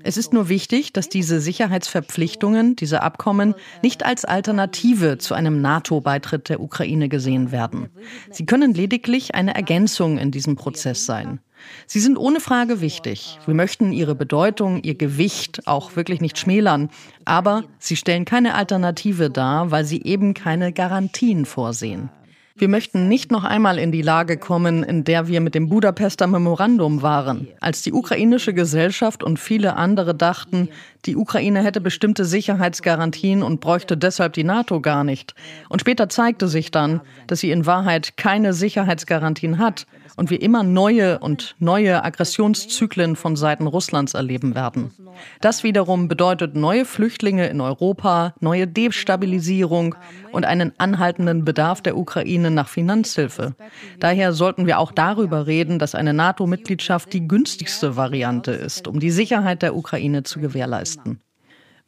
Es 0.07 0.15
ist 0.15 0.31
nur 0.31 0.47
wichtig, 0.47 0.93
dass 0.93 1.09
diese 1.09 1.41
Sicherheitsverpflichtungen, 1.41 2.77
diese 2.77 3.01
Abkommen 3.01 3.55
nicht 3.83 4.05
als 4.05 4.23
Alternative 4.23 5.17
zu 5.17 5.33
einem 5.33 5.59
NATO-Beitritt 5.59 6.47
der 6.47 6.61
Ukraine 6.61 7.09
gesehen 7.09 7.51
werden. 7.51 7.89
Sie 8.31 8.45
können 8.45 8.73
lediglich 8.73 9.35
eine 9.35 9.53
Ergänzung 9.53 10.17
in 10.17 10.31
diesem 10.31 10.55
Prozess 10.55 11.05
sein. 11.05 11.41
Sie 11.87 11.99
sind 11.99 12.17
ohne 12.17 12.39
Frage 12.39 12.79
wichtig. 12.79 13.37
Wir 13.45 13.53
möchten 13.53 13.91
ihre 13.91 14.15
Bedeutung, 14.15 14.81
ihr 14.81 14.95
Gewicht 14.95 15.67
auch 15.67 15.97
wirklich 15.97 16.21
nicht 16.21 16.37
schmälern. 16.37 16.89
Aber 17.25 17.65
sie 17.77 17.97
stellen 17.97 18.23
keine 18.23 18.55
Alternative 18.55 19.29
dar, 19.29 19.71
weil 19.71 19.83
sie 19.83 20.03
eben 20.03 20.33
keine 20.33 20.71
Garantien 20.71 21.43
vorsehen. 21.43 22.09
Wir 22.59 22.69
möchten 22.69 23.07
nicht 23.07 23.31
noch 23.31 23.43
einmal 23.43 23.77
in 23.77 23.91
die 23.91 24.01
Lage 24.01 24.35
kommen, 24.37 24.83
in 24.83 25.03
der 25.03 25.27
wir 25.27 25.41
mit 25.41 25.53
dem 25.53 25.69
Budapester 25.69 26.25
Memorandum 26.25 27.03
waren, 27.03 27.47
als 27.59 27.83
die 27.83 27.93
ukrainische 27.93 28.51
Gesellschaft 28.51 29.23
und 29.23 29.37
viele 29.37 29.75
andere 29.75 30.15
dachten, 30.15 30.69
die 31.05 31.15
Ukraine 31.15 31.63
hätte 31.63 31.81
bestimmte 31.81 32.25
Sicherheitsgarantien 32.25 33.43
und 33.43 33.59
bräuchte 33.59 33.97
deshalb 33.97 34.33
die 34.33 34.43
NATO 34.43 34.81
gar 34.81 35.03
nicht. 35.03 35.35
Und 35.69 35.81
später 35.81 36.09
zeigte 36.09 36.47
sich 36.47 36.71
dann, 36.71 37.01
dass 37.27 37.39
sie 37.39 37.51
in 37.51 37.65
Wahrheit 37.65 38.17
keine 38.17 38.53
Sicherheitsgarantien 38.53 39.59
hat 39.59 39.85
und 40.17 40.31
wir 40.31 40.41
immer 40.41 40.63
neue 40.63 41.19
und 41.19 41.55
neue 41.59 42.03
Aggressionszyklen 42.03 43.15
von 43.15 43.35
Seiten 43.35 43.67
Russlands 43.67 44.15
erleben 44.15 44.55
werden. 44.55 44.91
Das 45.41 45.63
wiederum 45.63 46.07
bedeutet 46.07 46.55
neue 46.55 46.85
Flüchtlinge 46.85 47.47
in 47.47 47.61
Europa, 47.61 48.33
neue 48.39 48.67
Destabilisierung 48.67 49.95
und 50.31 50.45
einen 50.45 50.73
anhaltenden 50.79 51.45
Bedarf 51.45 51.81
der 51.81 51.97
Ukraine 51.97 52.51
nach 52.51 52.67
Finanzhilfe. 52.67 53.55
Daher 53.99 54.33
sollten 54.33 54.65
wir 54.65 54.79
auch 54.79 54.91
darüber 54.91 55.47
reden, 55.47 55.79
dass 55.79 55.95
eine 55.95 56.13
NATO-Mitgliedschaft 56.13 57.13
die 57.13 57.27
günstigste 57.27 57.95
Variante 57.95 58.51
ist, 58.51 58.87
um 58.87 58.99
die 58.99 59.11
Sicherheit 59.11 59.61
der 59.61 59.75
Ukraine 59.75 60.23
zu 60.23 60.39
gewährleisten. 60.39 60.86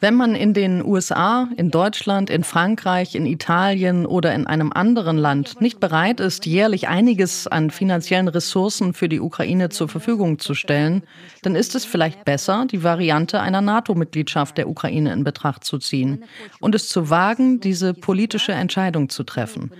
Wenn 0.01 0.15
man 0.15 0.33
in 0.33 0.53
den 0.53 0.83
USA, 0.83 1.49
in 1.57 1.71
Deutschland, 1.71 2.29
in 2.29 2.45
Frankreich, 2.45 3.15
in 3.15 3.25
Italien 3.25 4.05
oder 4.05 4.33
in 4.33 4.47
einem 4.47 4.71
anderen 4.71 5.17
Land 5.17 5.59
nicht 5.59 5.81
bereit 5.81 6.21
ist, 6.21 6.45
jährlich 6.45 6.87
einiges 6.87 7.47
an 7.47 7.69
finanziellen 7.69 8.29
Ressourcen 8.29 8.93
für 8.93 9.09
die 9.09 9.19
Ukraine 9.19 9.67
zur 9.67 9.89
Verfügung 9.89 10.39
zu 10.39 10.53
stellen, 10.53 11.03
dann 11.41 11.53
ist 11.53 11.75
es 11.75 11.83
vielleicht 11.83 12.23
besser, 12.23 12.65
die 12.71 12.81
Variante 12.81 13.41
einer 13.41 13.59
NATO-Mitgliedschaft 13.59 14.57
der 14.57 14.69
Ukraine 14.69 15.11
in 15.11 15.25
Betracht 15.25 15.65
zu 15.65 15.77
ziehen 15.79 16.23
und 16.61 16.75
es 16.75 16.87
zu 16.87 17.09
wagen, 17.09 17.59
diese 17.59 17.93
politische 17.93 18.53
Entscheidung 18.53 19.09
zu 19.09 19.23
treffen. 19.23 19.71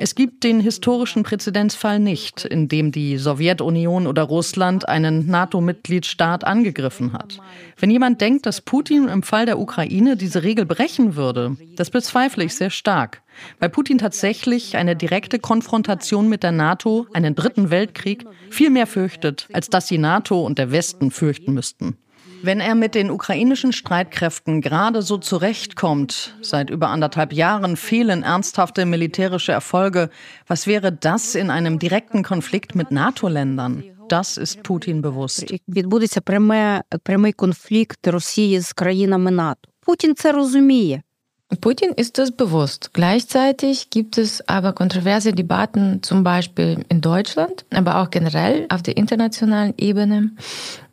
Es 0.00 0.14
gibt 0.14 0.44
den 0.44 0.60
historischen 0.60 1.24
Präzedenzfall 1.24 1.98
nicht, 1.98 2.44
in 2.44 2.68
dem 2.68 2.92
die 2.92 3.18
Sowjetunion 3.18 4.06
oder 4.06 4.22
Russland 4.22 4.88
einen 4.88 5.26
NATO-Mitgliedstaat 5.26 6.44
angegriffen 6.44 7.12
hat. 7.12 7.40
Wenn 7.76 7.90
jemand 7.90 8.20
denkt, 8.20 8.46
dass 8.46 8.60
Putin 8.60 9.08
im 9.08 9.24
Fall 9.24 9.44
der 9.44 9.58
Ukraine 9.58 10.16
diese 10.16 10.44
Regel 10.44 10.66
brechen 10.66 11.16
würde, 11.16 11.56
das 11.74 11.90
bezweifle 11.90 12.44
ich 12.44 12.54
sehr 12.54 12.70
stark. 12.70 13.22
Weil 13.58 13.70
Putin 13.70 13.98
tatsächlich 13.98 14.76
eine 14.76 14.94
direkte 14.94 15.40
Konfrontation 15.40 16.28
mit 16.28 16.44
der 16.44 16.52
NATO, 16.52 17.06
einen 17.12 17.34
dritten 17.34 17.70
Weltkrieg, 17.70 18.24
viel 18.50 18.70
mehr 18.70 18.86
fürchtet, 18.86 19.48
als 19.52 19.68
dass 19.68 19.86
die 19.86 19.98
NATO 19.98 20.40
und 20.46 20.58
der 20.58 20.70
Westen 20.70 21.10
fürchten 21.10 21.54
müssten. 21.54 21.96
Wenn 22.41 22.59
er 22.59 22.75
mit 22.75 22.93
den 22.93 23.09
ukrainischen 23.09 23.71
Streitkräften 23.71 24.59
gerade 24.59 25.01
so 25.01 25.17
zurechtkommt, 25.17 26.35
seit 26.41 26.69
über 26.69 26.89
anderthalb 26.89 27.31
Jahren 27.31 27.77
fehlen 27.77 28.23
ernsthafte 28.23 28.85
militärische 28.85 29.53
Erfolge, 29.53 30.09
was 30.47 30.67
wäre 30.67 30.91
das 30.91 31.35
in 31.35 31.49
einem 31.49 31.79
direkten 31.79 32.21
Konflikt 32.23 32.75
mit 32.75 32.91
NATO-Ländern? 32.91 33.83
Das 34.09 34.37
ist 34.37 34.63
Putin 34.63 35.01
bewusst. 35.01 35.59
Відбудеться 35.67 36.21
прямий 37.03 37.33
конфлікт 37.33 38.07
Росії 38.07 38.59
з 38.59 38.73
країнами 38.73 39.31
НАТО. 39.31 39.69
Путін 39.79 40.15
це 40.15 40.31
розуміє. 40.31 41.01
Putin 41.61 41.93
ist 41.93 42.17
das 42.17 42.31
bewusst. 42.31 42.93
Gleichzeitig 42.93 43.89
gibt 43.89 44.17
es 44.17 44.47
aber 44.47 44.73
kontroverse 44.73 45.33
Debatten, 45.33 46.01
zum 46.01 46.23
Beispiel 46.23 46.83
in 46.89 47.01
Deutschland, 47.01 47.65
aber 47.71 48.01
auch 48.01 48.09
generell 48.09 48.65
auf 48.69 48.81
der 48.81 48.97
internationalen 48.97 49.73
Ebene. 49.77 50.31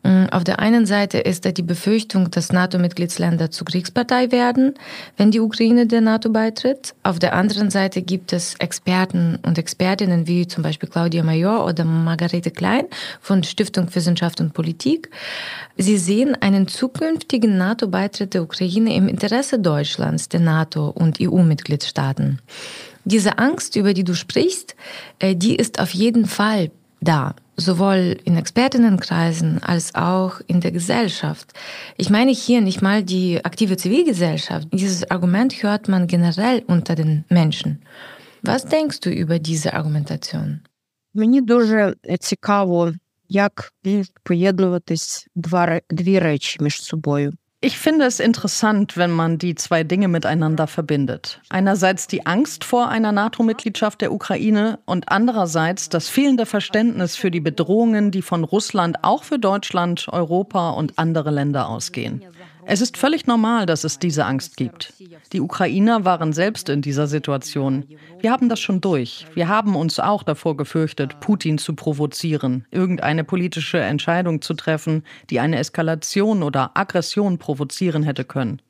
Mm, 0.06 0.26
auf 0.30 0.44
der 0.44 0.60
einen 0.60 0.86
Seite 0.86 1.18
ist 1.18 1.44
da 1.44 1.50
die 1.50 1.62
Befürchtung, 1.62 2.30
dass 2.30 2.52
NATO-Mitgliedsländer 2.52 3.50
zu 3.50 3.64
Kriegspartei 3.64 4.30
werden, 4.30 4.74
wenn 5.16 5.32
die 5.32 5.40
Ukraine 5.40 5.88
der 5.88 6.00
NATO 6.00 6.30
beitritt. 6.30 6.94
Auf 7.02 7.18
der 7.18 7.34
anderen 7.34 7.70
Seite 7.70 8.02
gibt 8.02 8.32
es 8.32 8.54
Experten 8.54 9.38
und 9.44 9.58
Expertinnen 9.58 10.28
wie 10.28 10.46
zum 10.46 10.62
Beispiel 10.62 10.88
Claudia 10.88 11.24
Major 11.24 11.66
oder 11.66 11.84
Margarete 11.84 12.52
Klein 12.52 12.84
von 13.20 13.42
Stiftung 13.42 13.92
Wissenschaft 13.92 14.40
und 14.40 14.54
Politik. 14.54 15.10
Sie 15.76 15.98
sehen 15.98 16.40
einen 16.40 16.68
zukünftigen 16.68 17.58
NATO-Beitritt 17.58 18.34
der 18.34 18.42
Ukraine 18.42 18.94
im 18.94 19.08
Interesse 19.08 19.58
Deutschlands, 19.58 20.28
der 20.28 20.40
NATO 20.40 20.88
und 20.88 21.18
EU-Mitgliedstaaten. 21.20 22.38
Diese 23.04 23.38
Angst, 23.38 23.74
über 23.74 23.92
die 23.92 24.04
du 24.04 24.14
sprichst, 24.14 24.76
äh, 25.18 25.34
die 25.34 25.56
ist 25.56 25.80
auf 25.80 25.90
jeden 25.94 26.26
Fall 26.26 26.70
da 27.00 27.34
sowohl 27.57 28.17
in 28.23 28.37
Expertinnenkreisen 28.37 29.61
als 29.63 29.95
auch 29.95 30.41
in 30.47 30.61
der 30.61 30.71
Gesellschaft. 30.71 31.53
Ich 31.97 32.09
meine 32.09 32.31
hier 32.31 32.61
nicht 32.61 32.81
mal 32.81 33.03
die 33.03 33.43
aktive 33.43 33.77
Zivilgesellschaft. 33.77 34.67
Dieses 34.71 35.09
Argument 35.11 35.63
hört 35.63 35.87
man 35.87 36.07
generell 36.07 36.63
unter 36.67 36.95
den 36.95 37.25
Menschen. 37.29 37.81
Was 38.43 38.65
denkst 38.65 38.99
du 39.01 39.09
über 39.09 39.39
diese 39.39 39.73
Argumentation? 39.73 40.59
Мені 41.13 41.41
дуже 41.41 41.95
цікаво, 42.19 42.93
як 43.29 43.73
поєднуватись 44.23 45.27
два, 45.35 45.81
дві 45.89 46.19
речі 46.19 46.57
між 46.61 46.83
собою. 46.83 47.33
Ich 47.62 47.78
finde 47.78 48.04
es 48.04 48.20
interessant, 48.20 48.98
wenn 48.98 49.10
man 49.10 49.38
die 49.38 49.54
zwei 49.54 49.82
Dinge 49.82 50.08
miteinander 50.08 50.66
verbindet. 50.66 51.40
Einerseits 51.48 52.06
die 52.06 52.26
Angst 52.26 52.64
vor 52.64 52.88
einer 52.88 53.12
NATO-Mitgliedschaft 53.12 54.02
der 54.02 54.12
Ukraine 54.12 54.78
und 54.84 55.08
andererseits 55.08 55.88
das 55.88 56.10
fehlende 56.10 56.44
Verständnis 56.44 57.16
für 57.16 57.30
die 57.30 57.40
Bedrohungen, 57.40 58.10
die 58.10 58.20
von 58.20 58.44
Russland 58.44 58.98
auch 59.02 59.24
für 59.24 59.38
Deutschland, 59.38 60.06
Europa 60.12 60.70
und 60.70 60.98
andere 60.98 61.30
Länder 61.30 61.68
ausgehen. 61.68 62.22
Es 62.68 62.80
ist 62.80 62.96
völlig 62.96 63.28
normal, 63.28 63.64
dass 63.64 63.84
es 63.84 64.00
diese 64.00 64.24
Angst 64.24 64.56
gibt. 64.56 64.92
Die 65.32 65.40
Ukrainer 65.40 66.04
waren 66.04 66.32
selbst 66.32 66.68
in 66.68 66.82
dieser 66.82 67.06
Situation. 67.06 67.84
Wir 68.18 68.32
haben 68.32 68.48
das 68.48 68.58
schon 68.58 68.80
durch. 68.80 69.24
Wir 69.34 69.46
haben 69.46 69.76
uns 69.76 70.00
auch 70.00 70.24
davor 70.24 70.56
gefürchtet, 70.56 71.20
Putin 71.20 71.58
zu 71.58 71.74
provozieren, 71.74 72.66
irgendeine 72.72 73.22
politische 73.22 73.78
Entscheidung 73.78 74.42
zu 74.42 74.54
treffen, 74.54 75.04
die 75.30 75.38
eine 75.38 75.58
Eskalation 75.58 76.42
oder 76.42 76.72
Aggression 76.74 77.38
provozieren 77.38 78.02
hätte 78.02 78.24
können. 78.24 78.60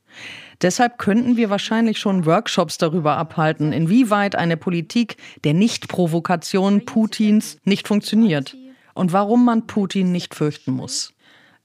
Deshalb 0.61 0.99
könnten 0.99 1.39
wir 1.39 1.49
wahrscheinlich 1.49 1.99
schon 1.99 2.27
Workshops 2.27 2.77
darüber 2.77 3.17
abhalten, 3.17 3.73
inwieweit 3.73 4.37
eine 4.37 4.59
Politik 4.59 5.17
der 5.45 5.55
Nichtprovokation 5.55 6.85
Putins 6.85 7.59
nicht 7.65 7.89
funktioniert 7.89 8.57
und 8.93 9.15
warum 9.15 9.45
man 9.45 9.67
Putin 9.67 10.13
nicht 10.13 10.35
fürchten 10.35 10.73
muss. 10.73 11.16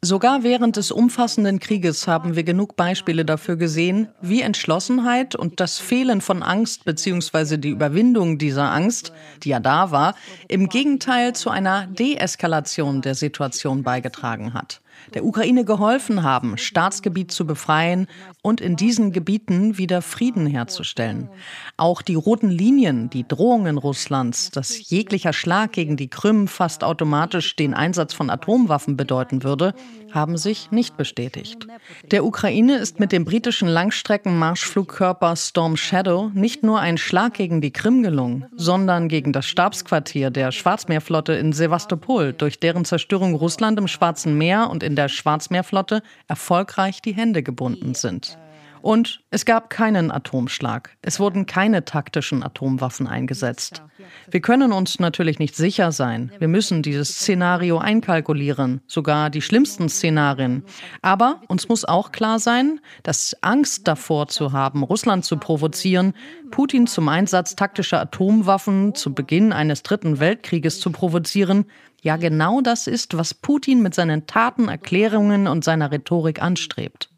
Sogar 0.03 0.41
während 0.41 0.77
des 0.77 0.91
umfassenden 0.91 1.60
Krieges 1.60 2.08
haben 2.08 2.36
wir 2.36 2.43
genug 2.43 2.75
Beispiele 2.75 3.24
dafür 3.24 3.55
gesehen, 3.55 4.08
wie 4.20 4.41
Entschlossenheit 4.41 5.36
und 5.36 5.60
das 5.60 5.77
Fehlen 5.77 6.22
von 6.22 6.41
Angst 6.41 6.86
bzw. 6.86 7.58
die 7.58 7.70
Überwindung 7.70 8.39
dieser 8.39 8.72
Angst, 8.72 9.13
die 9.43 9.50
ja 9.50 9.60
da 9.60 9.91
war, 9.91 10.15
im 10.48 10.70
Gegenteil 10.70 11.36
zu 11.36 11.51
einer 11.51 11.86
Deeskalation 11.86 13.03
der 13.03 13.13
Situation 13.13 13.84
beigetragen 13.84 14.55
hat 14.55 14.81
der 15.13 15.25
Ukraine 15.25 15.65
geholfen 15.65 16.24
haben, 16.24 16.58
Staatsgebiet 16.58 17.31
zu 17.31 17.46
befreien 17.46 18.08
und 18.41 18.62
in 18.62 18.75
diesen 18.75 19.12
Gebieten 19.12 19.77
wieder 19.77 20.01
Frieden 20.01 20.46
herzustellen. 20.46 21.29
Auch 21.77 22.01
die 22.01 22.15
roten 22.15 22.50
Linien, 22.50 23.10
die 23.10 23.27
Drohungen 23.27 23.77
Russlands, 23.77 24.51
dass 24.51 24.89
jeglicher 24.89 25.34
Schlag 25.34 25.74
gegen 25.74 25.98
die 25.98 26.10
Krim 26.10 26.48
fast 26.48 26.84
automatisch 26.84 27.55
den 27.55 27.74
Einsatz 27.74 28.13
von 28.13 28.29
Atomwaffen 28.29 28.98
bedeuten 28.98 29.43
würde, 29.43 29.74
haben 30.13 30.38
sich 30.38 30.72
nicht 30.72 30.98
bestätigt. 30.98 31.68
Der 32.12 32.25
Ukraine 32.25 32.77
ist 32.77 33.00
mit 33.00 33.12
dem 33.12 33.25
britischen 33.25 33.68
Langstreckenmarschflugkörper 33.68 35.36
Storm 35.36 35.77
Shadow 35.77 36.32
nicht 36.34 36.63
nur 36.63 36.80
ein 36.80 36.98
Schlag 36.98 37.34
gegen 37.34 37.62
die 37.62 37.72
Krim 37.72 38.03
gelungen, 38.03 38.46
sondern 38.56 39.08
gegen 39.08 39.34
das 39.34 39.46
Stabsquartier 39.46 40.30
der 40.30 40.51
Schwarzmeerflotte 40.51 41.34
in 41.34 41.53
Sevastopol, 41.53 42.34
durch 42.34 42.60
deren 42.60 42.86
Zerstörung 42.86 43.36
Russland 43.36 43.80
im 43.80 43.88
Schwarzen 43.88 44.38
Meer 44.38 44.70
und 44.70 44.84
in 44.84 44.96
der 44.96 45.10
Schwarzmeerflotte 45.10 46.03
erfolgreich 46.27 47.01
die 47.01 47.13
Hände 47.13 47.44
gebunden 47.44 47.96
sind. 47.96 48.38
Und 48.81 49.21
es 49.29 49.45
gab 49.45 49.69
keinen 49.69 50.11
Atomschlag. 50.11 50.97
Es 51.01 51.19
wurden 51.19 51.45
keine 51.45 51.85
taktischen 51.85 52.43
Atomwaffen 52.43 53.07
eingesetzt. 53.07 53.83
Wir 54.29 54.41
können 54.41 54.71
uns 54.71 55.00
natürlich 55.00 55.39
nicht 55.39 55.55
sicher 55.55 55.91
sein. 55.91 56.31
Wir 56.39 56.47
müssen 56.47 56.81
dieses 56.81 57.09
Szenario 57.09 57.77
einkalkulieren, 57.77 58.81
sogar 58.88 59.29
die 59.29 59.41
schlimmsten 59.41 59.89
Szenarien. 59.89 60.63
Aber 61.01 61.41
uns 61.47 61.69
muss 61.69 61.85
auch 61.85 62.11
klar 62.11 62.39
sein, 62.39 62.79
dass 63.03 63.35
Angst 63.41 63.88
davor 63.88 64.27
zu 64.27 64.51
haben, 64.51 64.83
Russland 64.83 65.25
zu 65.25 65.38
provozieren, 65.38 66.13
Putin 66.50 66.88
zum 66.88 67.07
Einsatz 67.07 67.55
taktischer 67.55 68.01
Atomwaffen 68.01 68.95
zu 68.95 69.13
Beginn 69.13 69.53
eines 69.53 69.83
dritten 69.83 70.19
Weltkrieges 70.19 70.79
zu 70.79 70.91
provozieren, 70.91 71.65
ja 72.01 72.17
genau 72.17 72.61
das 72.61 72.88
ist, 72.88 73.15
was 73.15 73.33
Putin 73.35 73.81
mit 73.81 73.93
seinen 73.93 74.25
Taten, 74.25 74.67
Erklärungen 74.67 75.47
und 75.47 75.63
seiner 75.63 75.91
Rhetorik 75.91 76.41
anstrebt. 76.41 77.11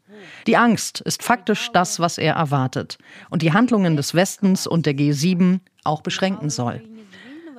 Die 0.46 0.56
Angst 0.56 1.00
ist 1.00 1.22
faktisch 1.22 1.70
das, 1.72 2.00
was 2.00 2.18
er 2.18 2.34
erwartet 2.34 2.98
und 3.30 3.42
die 3.42 3.52
Handlungen 3.52 3.96
des 3.96 4.14
Westens 4.14 4.66
und 4.66 4.86
der 4.86 4.94
G7 4.94 5.60
auch 5.84 6.00
beschränken 6.00 6.50
soll. 6.50 6.82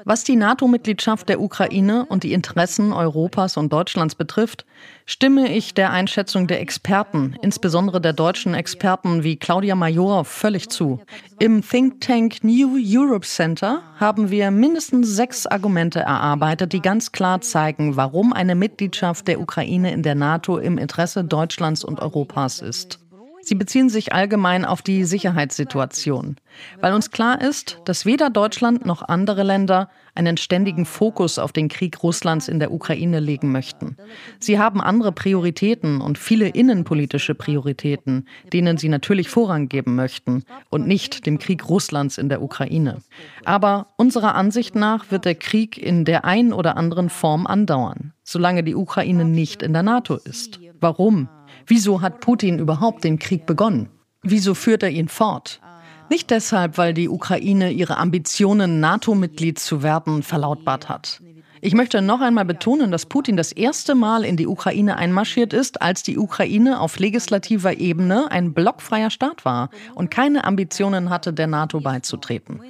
Was 0.07 0.23
die 0.23 0.35
NATO-Mitgliedschaft 0.35 1.27
der 1.29 1.41
Ukraine 1.41 2.05
und 2.05 2.21
die 2.21 2.33
Interessen 2.33 2.93
Europas 2.93 3.57
und 3.57 3.73
Deutschlands 3.73 4.13
betrifft, 4.13 4.63
stimme 5.07 5.51
ich 5.51 5.73
der 5.73 5.89
Einschätzung 5.89 6.45
der 6.45 6.61
Experten, 6.61 7.35
insbesondere 7.41 7.99
der 7.99 8.13
deutschen 8.13 8.53
Experten 8.53 9.23
wie 9.23 9.35
Claudia 9.35 9.73
Major, 9.73 10.23
völlig 10.23 10.69
zu. 10.69 10.99
Im 11.39 11.67
Think 11.67 12.01
Tank 12.01 12.43
New 12.43 12.77
Europe 12.77 13.25
Center 13.25 13.81
haben 13.99 14.29
wir 14.29 14.51
mindestens 14.51 15.09
sechs 15.09 15.47
Argumente 15.47 16.01
erarbeitet, 16.01 16.73
die 16.73 16.83
ganz 16.83 17.11
klar 17.11 17.41
zeigen, 17.41 17.95
warum 17.95 18.31
eine 18.31 18.53
Mitgliedschaft 18.53 19.27
der 19.27 19.41
Ukraine 19.41 19.91
in 19.91 20.03
der 20.03 20.13
NATO 20.13 20.59
im 20.59 20.77
Interesse 20.77 21.23
Deutschlands 21.23 21.83
und 21.83 21.99
Europas 21.99 22.61
ist. 22.61 22.99
Sie 23.45 23.53
beziehen 23.53 23.89
sich 23.89 24.11
allgemein 24.11 24.65
auf 24.65 24.81
die 24.81 25.03
Sicherheitssituation, 25.03 26.37
weil 26.81 26.93
uns 26.93 27.11
klar 27.11 27.39
ist, 27.39 27.79
dass 27.85 28.03
weder 28.03 28.31
Deutschland 28.31 28.87
noch 28.87 29.03
andere 29.03 29.43
Länder 29.43 29.89
einen 30.15 30.37
ständigen 30.37 30.85
Fokus 30.85 31.37
auf 31.37 31.51
den 31.51 31.67
Krieg 31.67 32.01
Russlands 32.01 32.47
in 32.47 32.59
der 32.59 32.71
Ukraine 32.71 33.19
legen 33.19 33.51
möchten. 33.51 33.97
Sie 34.39 34.57
haben 34.57 34.81
andere 34.81 35.11
Prioritäten 35.11 36.01
und 36.01 36.17
viele 36.17 36.47
innenpolitische 36.47 37.35
Prioritäten, 37.35 38.27
denen 38.51 38.77
sie 38.77 38.89
natürlich 38.89 39.29
Vorrang 39.29 39.69
geben 39.69 39.93
möchten 39.95 40.43
und 40.71 40.87
nicht 40.87 41.27
dem 41.27 41.37
Krieg 41.37 41.69
Russlands 41.69 42.17
in 42.17 42.29
der 42.29 42.41
Ukraine. 42.41 43.03
Aber 43.43 43.93
unserer 43.95 44.33
Ansicht 44.33 44.73
nach 44.73 45.11
wird 45.11 45.25
der 45.25 45.35
Krieg 45.35 45.77
in 45.77 46.03
der 46.03 46.25
einen 46.25 46.51
oder 46.51 46.77
anderen 46.77 47.09
Form 47.09 47.45
andauern, 47.45 48.13
solange 48.23 48.63
die 48.63 48.73
Ukraine 48.73 49.23
nicht 49.23 49.61
in 49.61 49.73
der 49.73 49.83
NATO 49.83 50.15
ist. 50.15 50.59
Warum? 50.79 51.29
Wieso 51.67 52.01
hat 52.01 52.19
Putin 52.19 52.59
überhaupt 52.59 53.03
den 53.03 53.19
Krieg 53.19 53.45
begonnen? 53.45 53.89
Wieso 54.21 54.53
führt 54.53 54.83
er 54.83 54.89
ihn 54.89 55.07
fort? 55.07 55.61
Nicht 56.09 56.29
deshalb, 56.29 56.77
weil 56.77 56.93
die 56.93 57.09
Ukraine 57.09 57.71
ihre 57.71 57.97
Ambitionen, 57.97 58.79
NATO-Mitglied 58.79 59.57
zu 59.57 59.81
werden, 59.81 60.21
verlautbart 60.21 60.87
hat. 60.89 61.21
Ich 61.61 61.73
möchte 61.73 62.03
noch 62.03 62.21
einmal 62.21 62.45
betonen, 62.45 62.91
dass 62.91 63.07
Putin 63.07 63.37
das 63.37 63.51
erste 63.51 63.95
Mal 63.95 64.23
in 64.23 64.37
die 64.37 64.45
Ukraine 64.45 64.97
einmarschiert 64.97 65.51
ist, 65.51 65.81
als 65.81 66.03
die 66.03 66.19
Ukraine 66.19 66.79
auf 66.79 66.99
legislativer 66.99 67.79
Ebene 67.79 68.29
ein 68.29 68.53
blockfreier 68.53 69.09
Staat 69.09 69.45
war 69.45 69.71
und 69.95 70.11
keine 70.11 70.43
Ambitionen 70.43 71.09
hatte, 71.09 71.33
der 71.33 71.47
NATO 71.47 71.79
beizutreten. 71.79 72.61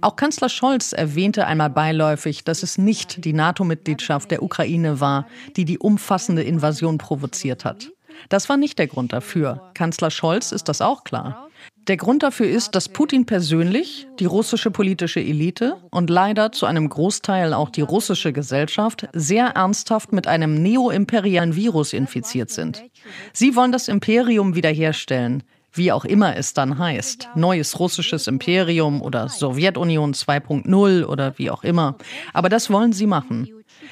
Auch 0.00 0.16
Kanzler 0.16 0.48
Scholz 0.48 0.92
erwähnte 0.92 1.46
einmal 1.46 1.68
beiläufig, 1.68 2.44
dass 2.44 2.62
es 2.62 2.78
nicht 2.78 3.22
die 3.26 3.34
NATO-Mitgliedschaft 3.34 4.30
der 4.30 4.42
Ukraine 4.42 5.00
war, 5.00 5.26
die 5.56 5.66
die 5.66 5.78
umfassende 5.78 6.42
Invasion 6.42 6.96
provoziert 6.96 7.66
hat. 7.66 7.90
Das 8.28 8.48
war 8.48 8.56
nicht 8.56 8.78
der 8.78 8.86
Grund 8.86 9.12
dafür. 9.12 9.70
Kanzler 9.74 10.10
Scholz 10.10 10.52
ist 10.52 10.68
das 10.68 10.80
auch 10.80 11.04
klar. 11.04 11.48
Der 11.88 11.96
Grund 11.96 12.22
dafür 12.22 12.46
ist, 12.46 12.74
dass 12.74 12.90
Putin 12.90 13.24
persönlich, 13.24 14.06
die 14.18 14.26
russische 14.26 14.70
politische 14.70 15.20
Elite 15.20 15.78
und 15.90 16.10
leider 16.10 16.52
zu 16.52 16.66
einem 16.66 16.86
Großteil 16.90 17.54
auch 17.54 17.70
die 17.70 17.80
russische 17.80 18.34
Gesellschaft 18.34 19.08
sehr 19.14 19.46
ernsthaft 19.46 20.12
mit 20.12 20.26
einem 20.26 20.62
neoimperialen 20.62 21.56
Virus 21.56 21.94
infiziert 21.94 22.50
sind. 22.50 22.84
Sie 23.32 23.56
wollen 23.56 23.72
das 23.72 23.88
Imperium 23.88 24.54
wiederherstellen, 24.54 25.44
wie 25.72 25.90
auch 25.90 26.04
immer 26.04 26.36
es 26.36 26.52
dann 26.52 26.78
heißt. 26.78 27.30
Neues 27.36 27.80
russisches 27.80 28.26
Imperium 28.26 29.00
oder 29.00 29.30
Sowjetunion 29.30 30.12
2.0 30.12 31.04
oder 31.06 31.38
wie 31.38 31.50
auch 31.50 31.64
immer. 31.64 31.96
Aber 32.34 32.50
das 32.50 32.68
wollen 32.70 32.92
sie 32.92 33.06
machen. 33.06 33.48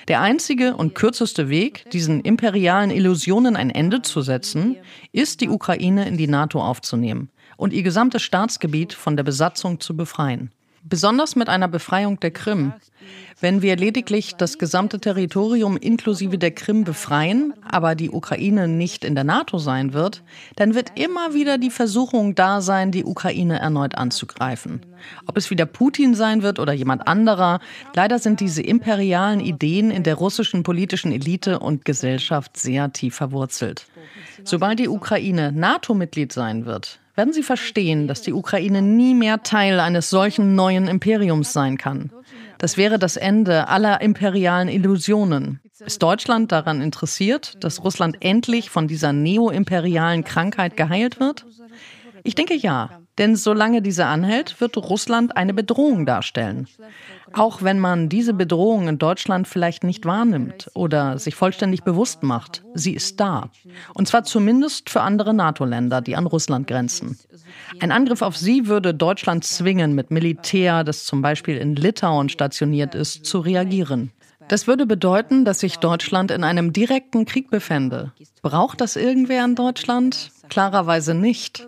Der 0.09 0.21
einzige 0.21 0.77
und 0.77 0.95
kürzeste 0.95 1.49
Weg, 1.49 1.91
diesen 1.91 2.21
imperialen 2.21 2.91
Illusionen 2.91 3.57
ein 3.57 3.71
Ende 3.71 4.03
zu 4.03 4.21
setzen, 4.21 4.77
ist, 5.13 5.41
die 5.41 5.49
Ukraine 5.49 6.07
in 6.07 6.17
die 6.17 6.29
NATO 6.29 6.63
aufzunehmen 6.63 7.31
und 7.57 7.73
ihr 7.73 7.83
gesamtes 7.83 8.23
Staatsgebiet 8.23 8.93
von 8.93 9.17
der 9.17 9.25
Besatzung 9.25 9.81
zu 9.81 9.97
befreien 9.97 10.51
besonders 10.89 11.37
mit 11.37 11.49
einer 11.49 11.69
Befreiung 11.69 12.21
der 12.21 12.31
Krim. 12.31 12.73
Wenn 13.39 13.61
wir 13.61 13.77
lediglich 13.77 14.37
das 14.37 14.57
gesamte 14.57 14.99
Territorium 14.99 15.77
inklusive 15.77 16.39
der 16.39 16.53
Krim 16.53 16.85
befreien, 16.85 17.53
aber 17.69 17.95
die 17.95 18.11
Ukraine 18.11 18.67
nicht 18.67 19.05
in 19.05 19.15
der 19.15 19.25
NATO 19.25 19.59
sein 19.59 19.93
wird, 19.93 20.23
dann 20.57 20.75
wird 20.75 20.93
immer 20.99 21.35
wieder 21.35 21.59
die 21.59 21.71
Versuchung 21.71 22.35
da 22.35 22.63
sein, 22.63 22.93
die 22.93 23.05
Ukraine 23.05 23.59
erneut 23.59 23.95
anzugreifen. 23.95 24.81
Ob 25.27 25.37
es 25.37 25.51
wieder 25.51 25.67
Putin 25.67 26.15
sein 26.15 26.43
wird 26.43 26.59
oder 26.59 26.73
jemand 26.73 27.07
anderer, 27.07 27.61
leider 27.95 28.19
sind 28.19 28.41
diese 28.41 28.63
imperialen 28.63 29.41
Ideen 29.41 29.91
in 29.91 30.03
der 30.03 30.15
russischen 30.15 30.63
politischen 30.63 31.13
Elite 31.13 31.59
und 31.59 31.85
Gesellschaft 31.85 32.57
sehr 32.57 32.93
tief 32.93 33.17
verwurzelt. 33.17 33.87
Sobald 34.45 34.79
die 34.79 34.89
Ukraine 34.89 35.53
NATO-Mitglied 35.53 36.33
sein 36.33 36.65
wird, 36.65 37.01
werden 37.17 37.33
sie 37.33 37.43
verstehen, 37.43 38.07
dass 38.09 38.23
die 38.23 38.33
Ukraine 38.33 38.83
nie 38.83 39.15
mehr 39.15 39.43
Teil 39.43 39.81
eines 39.81 40.11
solchen 40.11 40.55
neuen 40.55 40.87
Imperiums 40.87 41.53
sein 41.53 41.79
kann. 41.79 42.11
Das 42.59 42.77
wäre 42.77 42.99
das 42.99 43.17
Ende 43.17 43.69
aller 43.69 44.01
imperialen 44.01 44.69
Illusionen. 44.69 45.61
Ist 45.85 46.03
Deutschland 46.03 46.53
daran 46.53 46.81
interessiert, 46.81 47.63
dass 47.63 47.85
Russland 47.85 48.17
endlich 48.21 48.71
von 48.71 48.89
dieser 48.89 49.13
neoimperialen 49.13 50.25
Krankheit 50.25 50.77
geheilt 50.77 51.21
wird? 51.21 51.45
Ich 52.23 52.35
denke 52.35 52.55
ja. 52.55 53.03
Denn 53.19 53.35
solange 53.35 53.81
diese 53.81 54.07
anhält, 54.07 54.61
wird 54.61 54.77
Russland 54.77 55.37
eine 55.37 55.55
Bedrohung 55.55 56.05
darstellen. 56.05 56.69
Auch 57.33 57.63
wenn 57.63 57.79
man 57.79 58.09
diese 58.09 58.35
Bedrohung 58.35 58.89
in 58.89 58.99
Deutschland 58.99 59.49
vielleicht 59.49 59.85
nicht 59.85 60.05
wahrnimmt 60.05 60.71
oder 60.75 61.19
sich 61.19 61.35
vollständig 61.35 61.83
bewusst 61.83 62.23
macht, 62.23 62.63
sie 62.75 62.95
ist 62.95 63.19
da. 63.19 63.51
Und 63.95 64.07
zwar 64.09 64.25
zumindest 64.25 64.91
für 64.91 65.01
andere 65.01 65.35
NATO-Länder, 65.35 66.01
die 66.03 66.17
an 66.17 66.27
Russland 66.27 66.67
grenzen. 66.67 67.19
Ein 67.81 67.93
Angriff 67.93 68.23
auf 68.23 68.37
sie 68.37 68.67
würde 68.67 68.95
Deutschland 68.95 69.45
zwingen, 69.45 69.95
mit 69.95 70.11
Militär, 70.11 70.85
das 70.85 71.05
zum 71.05 71.23
Beispiel 71.23 71.57
in 71.57 71.75
Litauen 71.75 72.29
stationiert 72.29 72.95
ist, 72.95 73.25
zu 73.25 73.41
reagieren. 73.41 74.13
Das 74.49 74.67
würde 74.69 74.87
bedeuten, 74.87 75.45
dass 75.45 75.61
sich 75.61 75.79
Deutschland 75.79 76.31
in 76.31 76.45
einem 76.45 76.73
direkten 76.73 77.25
Krieg 77.25 77.51
befände. 77.51 78.13
Braucht 78.43 78.81
das 78.81 78.95
irgendwer 78.95 79.45
in 79.45 79.57
Deutschland? 79.57 80.31
Klarerweise 80.49 81.15
nicht. 81.15 81.67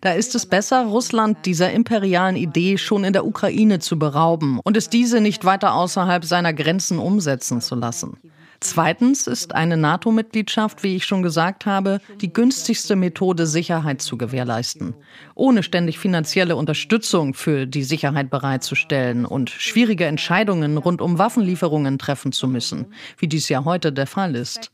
Da 0.00 0.12
ist 0.12 0.34
es 0.34 0.46
besser, 0.46 0.84
Russland 0.86 1.46
dieser 1.46 1.72
imperialen 1.72 2.36
Idee 2.36 2.78
schon 2.78 3.04
in 3.04 3.12
der 3.12 3.26
Ukraine 3.26 3.78
zu 3.78 3.98
berauben 3.98 4.60
und 4.62 4.76
es 4.76 4.88
diese 4.88 5.20
nicht 5.20 5.44
weiter 5.44 5.74
außerhalb 5.74 6.24
seiner 6.24 6.52
Grenzen 6.52 6.98
umsetzen 6.98 7.60
zu 7.60 7.74
lassen. 7.74 8.18
Zweitens 8.62 9.26
ist 9.26 9.54
eine 9.54 9.78
NATO-Mitgliedschaft, 9.78 10.82
wie 10.82 10.94
ich 10.94 11.06
schon 11.06 11.22
gesagt 11.22 11.64
habe, 11.64 11.98
die 12.20 12.30
günstigste 12.30 12.94
Methode, 12.94 13.46
Sicherheit 13.46 14.02
zu 14.02 14.18
gewährleisten, 14.18 14.94
ohne 15.34 15.62
ständig 15.62 15.98
finanzielle 15.98 16.56
Unterstützung 16.56 17.32
für 17.32 17.66
die 17.66 17.82
Sicherheit 17.82 18.28
bereitzustellen 18.28 19.24
und 19.24 19.48
schwierige 19.48 20.04
Entscheidungen 20.04 20.76
rund 20.76 21.00
um 21.00 21.18
Waffenlieferungen 21.18 21.98
treffen 21.98 22.32
zu 22.32 22.48
müssen, 22.48 22.92
wie 23.16 23.28
dies 23.28 23.48
ja 23.48 23.64
heute 23.64 23.94
der 23.94 24.06
Fall 24.06 24.36
ist. 24.36 24.70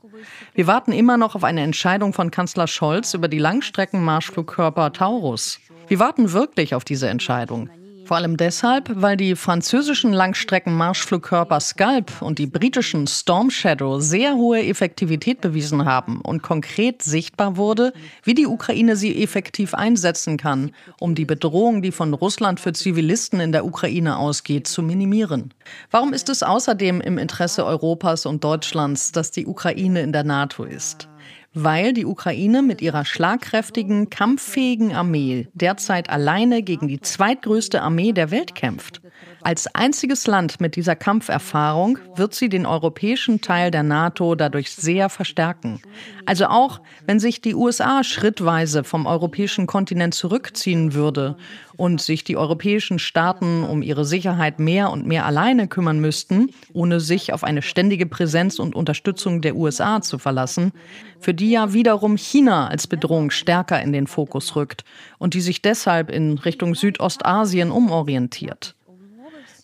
Wir 0.55 0.67
warten 0.67 0.93
immer 0.93 1.17
noch 1.17 1.35
auf 1.35 1.45
eine 1.45 1.63
Entscheidung 1.63 2.13
von 2.13 2.31
Kanzler 2.31 2.67
Scholz 2.67 3.15
über 3.15 3.29
die 3.29 3.39
Langstreckenmarschflugkörper 3.39 4.93
Taurus. 4.93 5.61
Wir 5.89 5.99
warten 5.99 6.33
wirklich 6.33 6.75
auf 6.75 6.85
diese 6.85 7.09
Entscheidung. 7.09 7.71
Vor 8.07 8.19
allem 8.19 8.37
deshalb, 8.37 8.89
weil 8.95 9.17
die 9.17 9.35
französischen 9.35 10.13
Langstrecken-Marschflugkörper 10.13 11.59
Scalp 11.59 12.23
und 12.23 12.39
die 12.39 12.47
britischen 12.47 13.09
Storm 13.09 13.51
Shadow 13.51 13.99
sehr 13.99 14.37
hohe 14.37 14.65
Effektivität 14.65 15.41
bewiesen 15.41 15.87
haben 15.87 16.21
und 16.21 16.41
konkret 16.41 17.03
sichtbar 17.03 17.57
wurde, 17.57 17.93
wie 18.23 18.35
die 18.35 18.47
Ukraine 18.47 18.95
sie 18.95 19.21
effektiv 19.25 19.75
einsetzen 19.75 20.37
kann, 20.37 20.71
um 21.01 21.17
die 21.17 21.25
Bedrohung, 21.25 21.83
die 21.83 21.91
von 21.91 22.15
Russland 22.15 22.61
für 22.61 22.73
Zivilisten 22.73 23.41
in 23.41 23.51
der 23.51 23.65
Ukraine 23.65 24.19
ausgeht, 24.19 24.69
zu 24.69 24.85
minimieren. 24.85 25.53
Warum 25.91 26.13
ist 26.13 26.29
es 26.29 26.45
außerdem 26.45 27.01
im 27.01 27.19
Interesse 27.19 27.67
Europas 27.67 28.25
und 28.25 28.45
Deutschlands, 28.45 29.11
dass 29.11 29.33
die 29.33 29.47
Ukraine 29.47 30.03
in 30.03 30.13
der 30.13 30.23
NATO 30.23 30.63
ist? 30.63 31.09
Weil 31.57 31.95
die 31.95 32.05
Ukraine 32.05 32.61
mit 32.61 32.83
ihrer 32.83 33.07
schlagkräftigen, 33.07 34.11
kampffähigen 34.11 34.95
Armee 34.95 35.49
derzeit 35.55 36.11
alleine 36.11 36.63
gegen 36.63 36.87
die 36.87 37.01
zweitgrößte 37.01 37.81
Armee 37.81 38.13
der 38.13 38.31
Welt 38.31 38.55
kämpft. 38.55 39.01
Als 39.47 39.73
einziges 39.77 40.27
Land 40.27 40.61
mit 40.61 40.75
dieser 40.75 40.97
Kampferfahrung 40.97 42.01
wird 42.17 42.35
sie 42.35 42.49
den 42.49 42.67
europäischen 42.67 43.41
Teil 43.41 43.71
der 43.71 43.85
NATO 43.85 44.35
dadurch 44.35 44.73
sehr 44.73 45.09
verstärken. 45.09 45.81
Also 46.25 46.47
auch, 46.47 46.81
wenn 47.07 47.21
sich 47.21 47.43
die 47.43 47.55
USA 47.55 48.03
schrittweise 48.03 48.83
vom 48.83 49.07
europäischen 49.07 49.69
Kontinent 49.69 50.15
zurückziehen 50.15 50.95
würde 50.95 51.37
und 51.77 52.01
sich 52.01 52.25
die 52.25 52.37
europäischen 52.37 52.99
Staaten 52.99 53.63
um 53.63 53.83
ihre 53.83 54.05
Sicherheit 54.05 54.59
mehr 54.59 54.91
und 54.91 55.07
mehr 55.07 55.25
alleine 55.27 55.69
kümmern 55.69 56.01
müssten, 56.01 56.51
ohne 56.73 56.99
sich 56.99 57.33
auf 57.33 57.45
eine 57.45 57.63
ständige 57.63 58.07
Präsenz 58.07 58.59
und 58.59 58.75
Unterstützung 58.75 59.43
der 59.43 59.55
USA 59.55 60.03
zu 60.03 60.19
verlassen, 60.19 60.73
für 61.21 61.35
die 61.35 61.53
ja 61.53 61.73
wiederum 61.73 62.17
China 62.17 62.67
als 62.67 62.89
Bedrohung 62.89 63.31
stärker 63.31 63.81
in 63.81 63.93
den 63.93 64.09
Fokus 64.09 64.57
rückt 64.57 64.83
und 65.19 65.35
die 65.35 65.41
sich 65.41 65.63
deshalb 65.63 66.11
in 66.11 66.39
Richtung 66.39 66.75
Südostasien 66.75 67.71
umorientiert. 67.71 68.76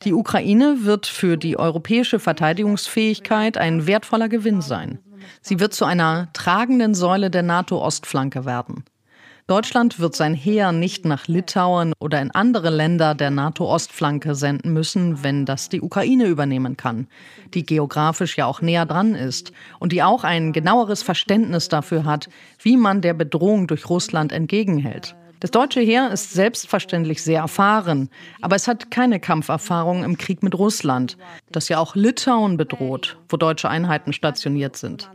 Die 0.05 0.15
Ukraine 0.15 0.79
wird 0.85 1.07
für 1.07 1.37
die 1.37 1.57
europäische 1.57 2.19
Verteidigungsfähigkeit 2.19 3.57
ein 3.57 3.87
wertvoller 3.87 4.29
Gewinn 4.29 4.61
sein. 4.61 4.99
Sie 5.41 5.61
wird 5.61 5.75
zu 5.75 5.85
einer 5.85 6.29
tragenden 6.33 6.95
Säule 6.95 7.31
der 7.31 7.43
NATO-Ostflanke 7.43 8.45
werden. 8.45 8.85
Deutschland 9.47 10.01
wird 10.01 10.17
sein 10.17 10.35
Heer 10.35 10.73
nicht 10.73 11.05
nach 11.05 11.27
Litauen 11.27 11.93
oder 11.99 12.21
in 12.21 12.31
andere 12.31 12.71
Länder 12.71 13.15
der 13.15 13.31
NATO-Ostflanke 13.31 14.35
senden 14.35 14.73
müssen, 14.73 15.23
wenn 15.23 15.45
das 15.47 15.69
die 15.69 15.83
Ukraine 15.83 16.27
übernehmen 16.27 16.77
kann, 16.77 17.07
die 17.53 17.65
geografisch 17.65 18.37
ja 18.37 18.47
auch 18.47 18.61
näher 18.61 18.87
dran 18.87 19.15
ist 19.15 19.53
und 19.79 19.93
die 19.93 20.03
auch 20.03 20.25
ein 20.25 20.53
genaueres 20.53 21.03
Verständnis 21.03 21.69
dafür 21.69 22.05
hat, 22.05 22.29
wie 22.61 22.77
man 22.77 23.03
der 23.03 23.15
Bedrohung 23.15 23.67
durch 23.67 23.88
Russland 23.88 24.33
entgegenhält. 24.33 25.17
Das 25.42 25.50
deutsche 25.50 25.81
Heer 25.81 26.12
ist 26.12 26.35
selbstverständlich 26.35 27.20
sehr 27.20 27.40
erfahren, 27.40 28.11
aber 28.42 28.55
es 28.55 28.68
hat 28.68 28.92
keine 28.92 29.18
Kampferfahrung 29.18 30.05
im 30.05 30.16
Krieg 30.16 30.44
mit 30.44 30.57
Russland, 30.57 31.18
das 31.50 31.68
ja 31.68 31.78
auch 31.78 31.96
Litauen 31.96 32.57
bedroht, 32.57 33.18
wo 33.28 33.37
deutsche 33.37 33.68
Einheiten 33.68 34.12
stationiert 34.12 34.76
sind. 34.76 35.11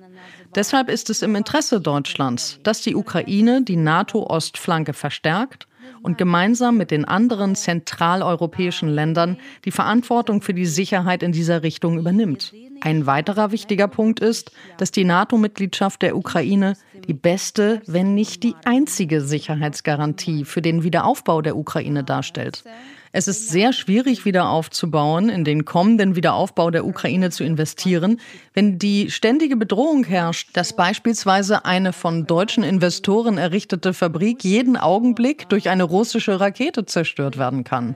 Deshalb 0.53 0.89
ist 0.89 1.09
es 1.09 1.21
im 1.21 1.33
Interesse 1.35 1.79
Deutschlands, 1.79 2.59
dass 2.63 2.81
die 2.81 2.93
Ukraine 2.93 3.61
die 3.61 3.77
NATO-Ostflanke 3.77 4.91
verstärkt 4.91 5.65
und 6.03 6.17
gemeinsam 6.17 6.75
mit 6.75 6.91
den 6.91 7.05
anderen 7.05 7.55
zentraleuropäischen 7.55 8.89
Ländern 8.89 9.37
die 9.63 9.71
Verantwortung 9.71 10.41
für 10.41 10.53
die 10.53 10.65
Sicherheit 10.65 11.23
in 11.23 11.31
dieser 11.31 11.63
Richtung 11.63 11.97
übernimmt. 11.97 12.53
Ein 12.81 13.05
weiterer 13.05 13.51
wichtiger 13.51 13.87
Punkt 13.87 14.19
ist, 14.19 14.51
dass 14.77 14.91
die 14.91 15.05
NATO-Mitgliedschaft 15.05 16.01
der 16.01 16.17
Ukraine 16.17 16.75
die 17.07 17.13
beste, 17.13 17.81
wenn 17.85 18.13
nicht 18.13 18.43
die 18.43 18.55
einzige 18.65 19.21
Sicherheitsgarantie 19.21 20.45
für 20.45 20.61
den 20.61 20.83
Wiederaufbau 20.83 21.41
der 21.41 21.55
Ukraine 21.55 22.03
darstellt. 22.03 22.63
Es 23.11 23.27
ist 23.27 23.49
sehr 23.49 23.73
schwierig, 23.73 24.25
wieder 24.25 24.49
aufzubauen, 24.49 25.29
in 25.29 25.43
den 25.43 25.65
kommenden 25.65 26.15
Wiederaufbau 26.15 26.71
der 26.71 26.85
Ukraine 26.85 27.29
zu 27.31 27.43
investieren, 27.43 28.19
wenn 28.53 28.79
die 28.79 29.11
ständige 29.11 29.55
Bedrohung 29.55 30.03
herrscht, 30.03 30.49
dass 30.53 30.75
beispielsweise 30.75 31.65
eine 31.65 31.93
von 31.93 32.25
deutschen 32.25 32.63
Investoren 32.63 33.37
errichtete 33.37 33.93
Fabrik 33.93 34.43
jeden 34.43 34.77
Augenblick 34.77 35.47
durch 35.49 35.69
eine 35.69 35.83
russische 35.83 36.39
Rakete 36.39 36.85
zerstört 36.85 37.37
werden 37.37 37.63
kann. 37.63 37.95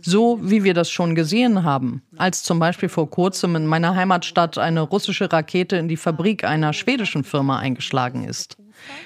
So 0.00 0.38
wie 0.42 0.64
wir 0.64 0.74
das 0.74 0.90
schon 0.90 1.14
gesehen 1.14 1.64
haben, 1.64 2.02
als 2.16 2.42
zum 2.42 2.58
Beispiel 2.58 2.88
vor 2.88 3.08
kurzem 3.08 3.56
in 3.56 3.66
meiner 3.66 3.94
Heimatstadt 3.94 4.58
eine 4.58 4.82
russische 4.82 5.32
Rakete 5.32 5.76
in 5.76 5.88
die 5.88 5.96
Fabrik 5.96 6.44
einer 6.44 6.72
schwedischen 6.72 7.24
Firma 7.24 7.58
eingeschlagen 7.58 8.24
ist. 8.24 8.56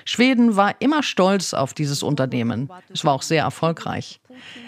Schweden 0.05 0.57
war 0.57 0.75
immer 0.81 1.03
stolz 1.03 1.55
auf 1.55 1.75
dieses 1.75 2.03
Unternehmen. 2.03 2.71
Es 2.93 3.05
war 3.05 3.15
auch 3.15 3.23
sehr 3.23 3.43
erfolgreich. 3.43 4.21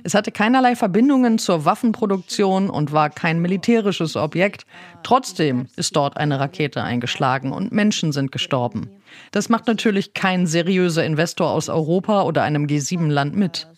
Es 0.04 0.14
hatte 0.14 0.32
keinerlei 0.32 0.76
Verbindungen 0.76 1.38
zur 1.38 1.64
Waffenproduktion 1.64 2.70
und 2.70 2.92
war 2.92 3.10
kein 3.10 3.40
militärisches 3.40 4.16
Objekt. 4.16 4.66
Trotzdem 5.02 5.68
ist 5.76 5.96
dort 5.96 6.16
eine 6.16 6.40
Rakete 6.40 6.82
eingeschlagen 6.82 7.52
und 7.52 7.72
Menschen 7.72 8.12
sind 8.12 8.32
gestorben. 8.32 8.90
Das 9.30 9.48
macht 9.48 9.66
natürlich 9.66 10.14
kein 10.14 10.46
seriöser 10.46 11.04
Investor 11.04 11.50
aus 11.50 11.68
Europa 11.68 12.22
oder 12.22 12.42
einem 12.42 12.66
G7-Land 12.66 13.36
mit. 13.36 13.68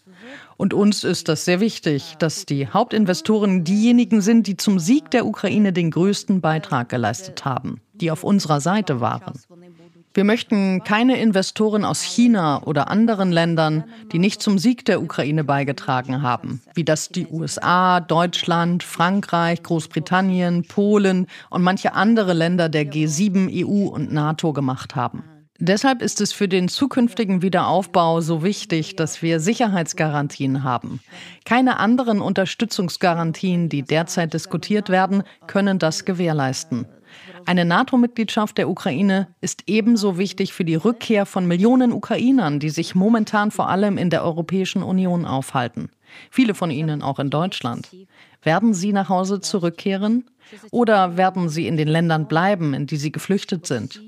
Und 0.57 0.75
uns 0.75 1.05
ist 1.05 1.29
das 1.29 1.45
sehr 1.45 1.61
wichtig, 1.61 2.17
dass 2.19 2.45
die 2.45 2.67
Hauptinvestoren 2.67 3.63
diejenigen 3.63 4.21
sind, 4.21 4.49
die 4.49 4.57
zum 4.57 4.81
Sieg 4.81 5.09
der 5.13 5.25
Ukraine 5.25 5.73
den 5.73 5.93
größten 5.93 6.41
Beitrag 6.41 6.89
geleistet 6.89 7.45
haben, 7.45 7.81
die 7.95 8.11
auf 8.11 8.25
unserer 8.25 8.61
Seite 8.61 9.01
waren. 9.01 9.35
Wir 10.19 10.25
möchten 10.25 10.83
keine 10.83 11.21
Investoren 11.21 11.85
aus 11.85 12.03
China 12.03 12.65
oder 12.65 12.91
anderen 12.91 13.31
Ländern, 13.31 13.85
die 14.11 14.19
nicht 14.19 14.43
zum 14.43 14.59
Sieg 14.59 14.85
der 14.85 15.01
Ukraine 15.01 15.45
beigetragen 15.45 16.23
haben, 16.23 16.61
wie 16.75 16.83
das 16.83 17.11
die 17.11 17.29
USA, 17.29 18.01
Deutschland, 18.01 18.83
Frankreich, 18.83 19.63
Großbritannien, 19.63 20.65
Polen 20.65 21.29
und 21.51 21.63
manche 21.63 21.93
andere 21.93 22.33
Länder 22.33 22.69
der 22.69 22.85
G7, 22.85 23.65
EU 23.65 23.87
und 23.91 24.13
NATO 24.13 24.53
gemacht 24.53 24.97
haben. 24.97 25.23
Deshalb 25.61 26.03
ist 26.03 26.21
es 26.21 26.33
für 26.33 26.49
den 26.49 26.67
zukünftigen 26.67 27.41
Wiederaufbau 27.41 28.21
so 28.21 28.43
wichtig, 28.43 28.97
dass 28.97 29.23
wir 29.23 29.39
Sicherheitsgarantien 29.39 30.65
haben. 30.65 30.99
Keine 31.45 31.79
anderen 31.79 32.21
Unterstützungsgarantien, 32.21 33.69
die 33.69 33.85
derzeit 33.85 34.35
diskutiert 34.35 34.89
werden, 34.89 35.23
können 35.47 35.79
das 35.79 36.05
gewährleisten. 36.05 36.87
Eine 37.49 37.65
NATO-Mitgliedschaft 37.65 38.59
der 38.59 38.69
Ukraine 38.69 39.29
ist 39.41 39.63
ebenso 39.69 40.19
wichtig 40.19 40.53
für 40.53 40.67
die 40.67 40.75
Rückkehr 40.75 41.25
von 41.25 41.47
Millionen 41.47 41.95
Ukrainern, 41.95 42.61
die 42.61 42.69
sich 42.69 42.95
momentan 42.95 43.51
vor 43.51 43.71
allem 43.71 43.97
in 43.97 44.11
der 44.11 44.23
Europäischen 44.23 44.83
Union 44.83 45.25
aufhalten. 45.25 45.89
Viele 46.31 46.53
von 46.53 46.71
ihnen 46.71 47.01
auch 47.01 47.19
in 47.19 47.31
Deutschland. 47.31 47.89
Werden 48.43 48.75
sie 48.75 48.93
nach 48.93 49.09
Hause 49.09 49.41
zurückkehren? 49.41 50.25
Oder 50.73 51.17
werden 51.17 51.49
sie 51.49 51.67
in 51.67 51.79
den 51.79 51.89
Ländern 51.89 52.29
bleiben, 52.29 52.75
in 52.75 52.87
die 52.87 52.99
sie 52.99 53.13
geflüchtet 53.13 53.67
sind? 53.67 54.03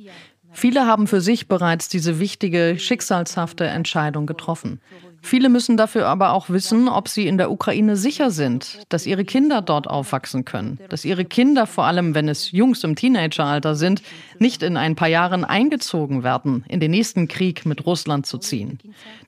Viele 0.52 0.84
haben 0.84 1.06
für 1.06 1.22
sich 1.22 1.48
bereits 1.48 1.88
diese 1.88 2.20
wichtige, 2.20 2.76
schicksalshafte 2.78 3.64
Entscheidung 3.64 4.26
getroffen. 4.26 4.82
Viele 5.22 5.48
müssen 5.48 5.76
dafür 5.76 6.06
aber 6.06 6.32
auch 6.32 6.48
wissen, 6.48 6.88
ob 6.88 7.08
sie 7.08 7.26
in 7.26 7.38
der 7.38 7.50
Ukraine 7.50 7.96
sicher 7.96 8.30
sind, 8.30 8.80
dass 8.88 9.06
ihre 9.06 9.24
Kinder 9.24 9.60
dort 9.62 9.86
aufwachsen 9.86 10.44
können, 10.44 10.78
dass 10.88 11.04
ihre 11.04 11.24
Kinder, 11.24 11.66
vor 11.66 11.84
allem 11.84 12.14
wenn 12.14 12.28
es 12.28 12.52
Jungs 12.52 12.82
im 12.84 12.96
Teenageralter 12.96 13.74
sind, 13.74 14.02
nicht 14.38 14.62
in 14.62 14.76
ein 14.76 14.96
paar 14.96 15.08
Jahren 15.08 15.44
eingezogen 15.44 16.22
werden, 16.22 16.64
in 16.68 16.80
den 16.80 16.90
nächsten 16.90 17.28
Krieg 17.28 17.66
mit 17.66 17.86
Russland 17.86 18.26
zu 18.26 18.38
ziehen. 18.38 18.78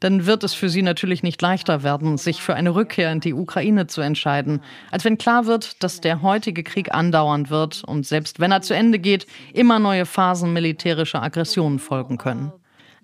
Dann 0.00 0.26
wird 0.26 0.44
es 0.44 0.54
für 0.54 0.68
sie 0.68 0.82
natürlich 0.82 1.22
nicht 1.22 1.40
leichter 1.42 1.82
werden, 1.82 2.16
sich 2.16 2.40
für 2.40 2.54
eine 2.54 2.74
Rückkehr 2.74 3.12
in 3.12 3.20
die 3.20 3.34
Ukraine 3.34 3.86
zu 3.86 4.00
entscheiden, 4.00 4.60
als 4.90 5.04
wenn 5.04 5.18
klar 5.18 5.46
wird, 5.46 5.82
dass 5.82 6.00
der 6.00 6.22
heutige 6.22 6.62
Krieg 6.62 6.94
andauern 6.94 7.50
wird 7.50 7.84
und 7.84 8.06
selbst 8.06 8.40
wenn 8.40 8.52
er 8.52 8.62
zu 8.62 8.74
Ende 8.74 8.98
geht, 8.98 9.26
immer 9.52 9.78
neue 9.78 10.06
Phasen 10.06 10.52
militärischer 10.52 11.22
Aggressionen 11.22 11.78
folgen 11.78 12.18
können. 12.18 12.52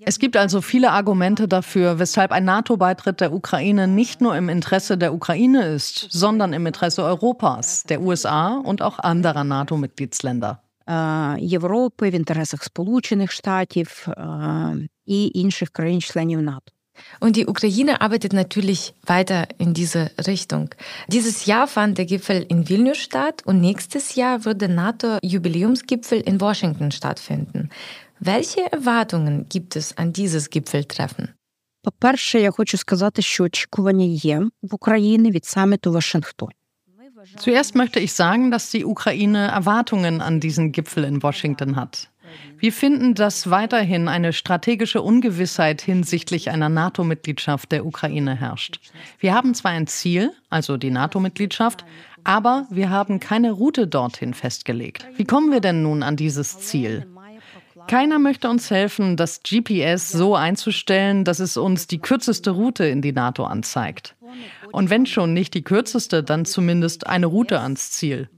Es 0.06 0.20
gibt 0.20 0.36
also 0.36 0.62
viele 0.62 0.92
Argumente 0.92 1.48
dafür, 1.48 2.00
weshalb 2.00 2.32
ein 2.32 2.46
NATO-Beitritt 2.46 3.22
der 3.22 3.34
Ukraine 3.34 3.88
nicht 3.88 4.22
nur 4.22 4.36
im 4.36 4.50
Interesse 4.50 4.98
der 4.98 5.14
Ukraine 5.14 5.66
ist, 5.68 6.08
sondern 6.10 6.54
im 6.54 6.66
Interesse 6.66 7.04
Europas, 7.04 7.84
der 7.84 8.02
USA 8.02 8.58
und 8.58 8.82
auch 8.82 9.00
anderer 9.00 9.44
NATO-Mitgliedsländer. 9.44 10.60
Європи, 11.38 12.10
в 12.10 12.16
інтересах 12.16 12.64
Сполучених 12.64 13.32
Штатів 13.32 14.08
і 15.06 15.32
інших 15.34 15.70
країн-членів 15.70 16.42
НАТО. 16.42 16.72
Und 17.20 17.36
die 17.36 17.48
Ukraine 17.48 18.02
arbeitet 18.02 18.34
natürlich 18.34 18.94
weiter 19.08 19.48
in 19.58 19.74
diese 19.74 20.12
Richtung. 20.28 20.76
Dieses 21.08 21.46
Jahr 21.48 21.68
fand 21.68 21.98
der 21.98 22.06
Gipfel 22.06 22.46
in 22.48 22.70
Vilnius 22.70 23.00
statt 23.00 23.42
und 23.46 23.62
nächstes 23.62 24.16
Jahr 24.16 24.46
wird 24.46 24.62
der 24.62 24.70
NATO-Jubiläumsgipfel 24.70 26.20
in 26.22 26.40
Washington 26.40 26.92
stattfinden. 26.92 27.70
Welche 28.20 28.72
Erwartungen 28.72 29.46
gibt 29.50 29.76
es 29.76 29.98
an 29.98 30.14
dieses 30.14 30.50
Gipfeltreffen? 30.50 31.30
По-перше, 31.84 32.40
я 32.40 32.52
хочу 32.52 32.78
сказати, 32.78 33.22
що 33.22 33.44
очікування 33.44 34.06
є 34.06 34.40
в 34.62 34.76
Україні 34.76 35.32
від 35.32 35.46
саміту 35.46 35.92
Вашингтон. 35.92 36.50
Zuerst 37.38 37.76
möchte 37.76 38.00
ich 38.00 38.14
sagen, 38.14 38.52
dass 38.52 38.70
die 38.76 38.86
Ukraine 38.86 39.48
Erwartungen 39.48 40.22
an 40.22 40.40
diesen 40.40 40.72
Gipfel 40.72 41.04
in 41.06 41.24
Washington 41.24 41.76
hat. 41.78 42.10
Wir 42.58 42.72
finden, 42.72 43.14
dass 43.14 43.50
weiterhin 43.50 44.08
eine 44.08 44.34
strategische 44.34 45.02
Ungewissheit 45.02 45.82
hinsichtlich 45.82 46.50
einer 46.50 46.70
NATO-Mitgliedschaft 46.70 47.72
der 47.72 47.86
Ukraine 47.86 48.36
herrscht. 48.36 48.80
Wir 49.20 49.34
haben 49.34 49.54
zwar 49.54 49.72
ein 49.72 49.88
Ziel, 49.88 50.32
also 50.50 50.78
die 50.78 50.92
NATO-Mitgliedschaft, 50.92 51.86
aber 52.24 52.66
wir 52.70 52.90
haben 52.90 53.20
keine 53.20 53.52
Route 53.52 53.88
dorthin 53.88 54.34
festgelegt. 54.34 55.06
Wie 55.18 55.26
kommen 55.26 55.52
wir 55.52 55.60
denn 55.60 55.84
nun 55.84 56.04
an 56.04 56.16
dieses 56.16 56.60
Ziel? 56.60 57.06
Keiner 57.89 58.19
möchte 58.19 58.51
uns 58.51 58.71
helfen, 58.71 59.17
das 59.17 59.41
GPS 59.43 60.11
so 60.11 60.37
einzustellen, 60.37 61.25
dass 61.25 61.41
es 61.41 61.57
uns 61.57 61.87
die 61.87 61.99
kürzeste 61.99 62.51
Route 62.51 62.85
in 62.85 63.01
die 63.01 63.13
NATO 63.13 63.45
anzeigt. 63.45 64.15
Und 64.73 64.91
wenn 64.91 65.07
schon 65.07 65.33
nicht 65.33 65.55
die 65.55 65.63
kürzeste, 65.63 66.23
dann 66.23 66.45
zumindest 66.45 67.07
eine 67.07 67.27
Route 67.27 67.61
ans 67.61 67.91
Ziel. 67.91 68.29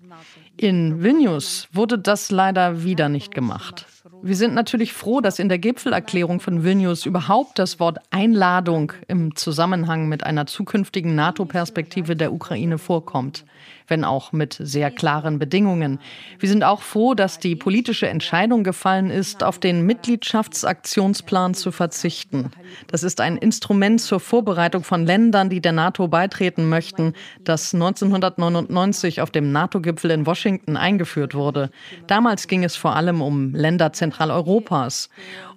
In 0.56 1.02
Vilnius 1.02 1.68
wurde 1.72 1.98
das 1.98 2.30
leider 2.30 2.84
wieder 2.84 3.08
nicht 3.08 3.34
gemacht. 3.34 3.86
Wir 4.22 4.36
sind 4.36 4.54
natürlich 4.54 4.92
froh, 4.92 5.20
dass 5.20 5.38
in 5.38 5.48
der 5.48 5.58
Gipfelerklärung 5.58 6.40
von 6.40 6.62
Vilnius 6.62 7.06
überhaupt 7.06 7.58
das 7.58 7.80
Wort 7.80 7.98
Einladung 8.10 8.92
im 9.08 9.34
Zusammenhang 9.34 10.08
mit 10.08 10.24
einer 10.24 10.46
zukünftigen 10.46 11.14
NATO-Perspektive 11.14 12.14
der 12.14 12.32
Ukraine 12.32 12.78
vorkommt 12.78 13.44
wenn 13.90 14.04
auch 14.04 14.32
mit 14.32 14.56
sehr 14.58 14.90
klaren 14.90 15.38
Bedingungen. 15.38 15.98
Wir 16.38 16.48
sind 16.48 16.64
auch 16.64 16.80
froh, 16.80 17.14
dass 17.14 17.38
die 17.38 17.56
politische 17.56 18.08
Entscheidung 18.08 18.64
gefallen 18.64 19.10
ist, 19.10 19.42
auf 19.42 19.58
den 19.58 19.84
Mitgliedschaftsaktionsplan 19.84 21.54
zu 21.54 21.72
verzichten. 21.72 22.52
Das 22.86 23.02
ist 23.02 23.20
ein 23.20 23.36
Instrument 23.36 24.00
zur 24.00 24.20
Vorbereitung 24.20 24.84
von 24.84 25.04
Ländern, 25.04 25.50
die 25.50 25.60
der 25.60 25.72
NATO 25.72 26.08
beitreten 26.08 26.68
möchten, 26.68 27.14
das 27.44 27.74
1999 27.74 29.20
auf 29.20 29.30
dem 29.30 29.52
NATO-Gipfel 29.52 30.10
in 30.12 30.26
Washington 30.26 30.76
eingeführt 30.76 31.34
wurde. 31.34 31.70
Damals 32.06 32.46
ging 32.46 32.64
es 32.64 32.76
vor 32.76 32.96
allem 32.96 33.20
um 33.20 33.54
Länder 33.54 33.92
Zentraleuropas. 33.92 35.10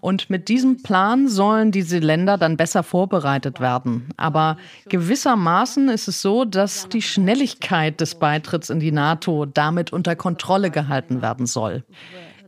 Und 0.03 0.29
mit 0.29 0.49
diesem 0.49 0.83
Plan 0.83 1.29
sollen 1.29 1.71
diese 1.71 1.99
Länder 1.99 2.37
dann 2.37 2.57
besser 2.57 2.83
vorbereitet 2.83 3.61
werden. 3.61 4.09
Aber 4.17 4.57
gewissermaßen 4.89 5.87
ist 5.87 6.09
es 6.09 6.21
so, 6.21 6.43
dass 6.43 6.89
die 6.89 7.01
Schnelligkeit 7.01 8.01
des 8.01 8.15
Beitritts 8.15 8.69
in 8.69 8.81
die 8.81 8.91
NATO 8.91 9.45
damit 9.45 9.93
unter 9.93 10.17
Kontrolle 10.17 10.71
gehalten 10.71 11.21
werden 11.21 11.45
soll. 11.45 11.85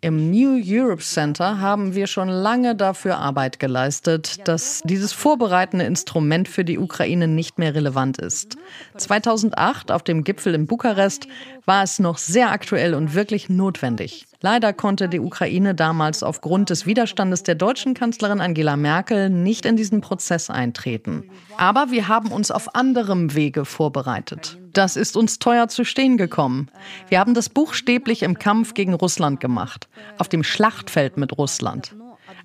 Im 0.02 0.30
New 0.30 0.62
Europe 0.64 1.02
Center 1.02 1.62
haben 1.62 1.96
wir 1.96 2.08
schon 2.08 2.28
lange 2.28 2.76
dafür 2.76 3.18
Arbeit 3.18 3.58
geleistet, 3.60 4.48
dass 4.48 4.82
dieses 4.84 5.14
vorbereitende 5.14 5.86
Instrument 5.86 6.48
für 6.48 6.66
die 6.66 6.78
Ukraine 6.78 7.28
nicht 7.28 7.58
mehr 7.58 7.74
relevant 7.74 8.18
ist. 8.18 8.58
2008 8.98 9.92
auf 9.92 10.04
dem 10.04 10.24
Gipfel 10.24 10.54
in 10.54 10.68
Bukarest 10.68 11.28
war 11.66 11.84
es 11.84 12.00
noch 12.00 12.18
sehr 12.18 12.52
aktuell 12.52 12.94
und 12.94 13.14
wirklich 13.14 13.50
notwendig. 13.50 14.26
Leider 14.42 14.74
konnte 14.74 15.10
die 15.10 15.20
Ukraine 15.20 15.74
damals 15.74 16.22
aufgrund 16.22 16.70
des 16.70 16.86
Widerstandes 16.86 17.44
der 17.44 17.56
deutschen 17.56 17.94
Kanzlerin 17.94 18.42
Angela 18.42 18.78
Merkel 18.78 19.30
nicht 19.30 19.66
in 19.66 19.76
diesen 19.76 20.02
Prozess 20.02 20.50
eintreten. 20.50 21.24
Aber 21.58 21.90
wir 21.90 22.08
haben 22.08 22.32
uns 22.32 22.52
auf 22.52 22.76
anderem 22.76 23.34
Wege 23.34 23.66
vorbereitet. 23.66 24.60
Das 24.74 24.98
ist 24.98 25.18
uns 25.18 25.40
teuer 25.40 25.68
zu 25.68 25.86
stehen 25.86 26.18
gekommen. 26.18 26.70
Wir 27.08 27.20
haben 27.20 27.34
das 27.34 27.50
buchstäblich 27.50 28.24
im 28.24 28.38
Kampf 28.38 28.74
gegen 28.74 28.94
Russland 28.94 29.40
gemacht, 29.40 29.88
auf 30.18 30.28
dem 30.28 30.44
Schlachtfeld 30.44 31.18
mit 31.18 31.38
Russland. 31.38 31.96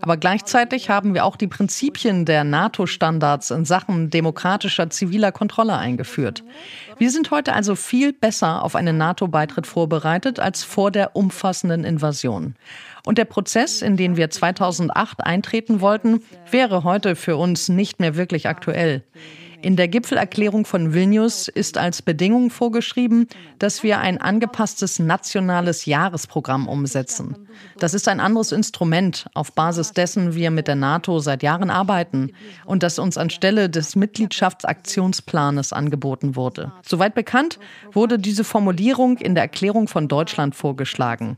Aber 0.02 0.16
gleichzeitig 0.16 0.88
haben 0.88 1.14
wir 1.14 1.24
auch 1.24 1.36
die 1.36 1.46
Prinzipien 1.46 2.24
der 2.24 2.44
NATO-Standards 2.44 3.50
in 3.50 3.64
Sachen 3.64 4.10
demokratischer 4.10 4.88
ziviler 4.90 5.32
Kontrolle 5.32 5.76
eingeführt. 5.76 6.42
Wir 6.98 7.10
sind 7.10 7.30
heute 7.30 7.52
also 7.52 7.74
viel 7.76 8.12
besser 8.12 8.64
auf 8.64 8.74
einen 8.74 8.96
NATO-Beitritt 8.96 9.66
vorbereitet 9.66 10.40
als 10.40 10.64
vor 10.64 10.90
der 10.90 11.16
umfassenden 11.16 11.84
Invasion. 11.84 12.54
Und 13.04 13.18
der 13.18 13.24
Prozess, 13.24 13.82
in 13.82 13.96
den 13.96 14.16
wir 14.16 14.30
2008 14.30 15.24
eintreten 15.24 15.80
wollten, 15.80 16.22
wäre 16.50 16.84
heute 16.84 17.16
für 17.16 17.36
uns 17.36 17.68
nicht 17.68 18.00
mehr 18.00 18.16
wirklich 18.16 18.48
aktuell. 18.48 19.02
In 19.62 19.76
der 19.76 19.88
Gipfelerklärung 19.88 20.64
von 20.64 20.94
Vilnius 20.94 21.48
ist 21.48 21.76
als 21.76 22.00
Bedingung 22.00 22.48
vorgeschrieben, 22.48 23.26
dass 23.58 23.82
wir 23.82 23.98
ein 23.98 24.18
angepasstes 24.18 24.98
nationales 24.98 25.84
Jahresprogramm 25.84 26.66
umsetzen. 26.66 27.36
Das 27.78 27.92
ist 27.92 28.08
ein 28.08 28.20
anderes 28.20 28.52
Instrument, 28.52 29.26
auf 29.34 29.52
Basis 29.52 29.92
dessen 29.92 30.34
wir 30.34 30.50
mit 30.50 30.66
der 30.66 30.76
NATO 30.76 31.18
seit 31.18 31.42
Jahren 31.42 31.68
arbeiten 31.68 32.32
und 32.64 32.82
das 32.82 32.98
uns 32.98 33.18
anstelle 33.18 33.68
des 33.68 33.96
Mitgliedschaftsaktionsplanes 33.96 35.74
angeboten 35.74 36.36
wurde. 36.36 36.72
Soweit 36.82 37.14
bekannt 37.14 37.58
wurde 37.92 38.18
diese 38.18 38.44
Formulierung 38.44 39.18
in 39.18 39.34
der 39.34 39.44
Erklärung 39.44 39.88
von 39.88 40.08
Deutschland 40.08 40.54
vorgeschlagen. 40.54 41.36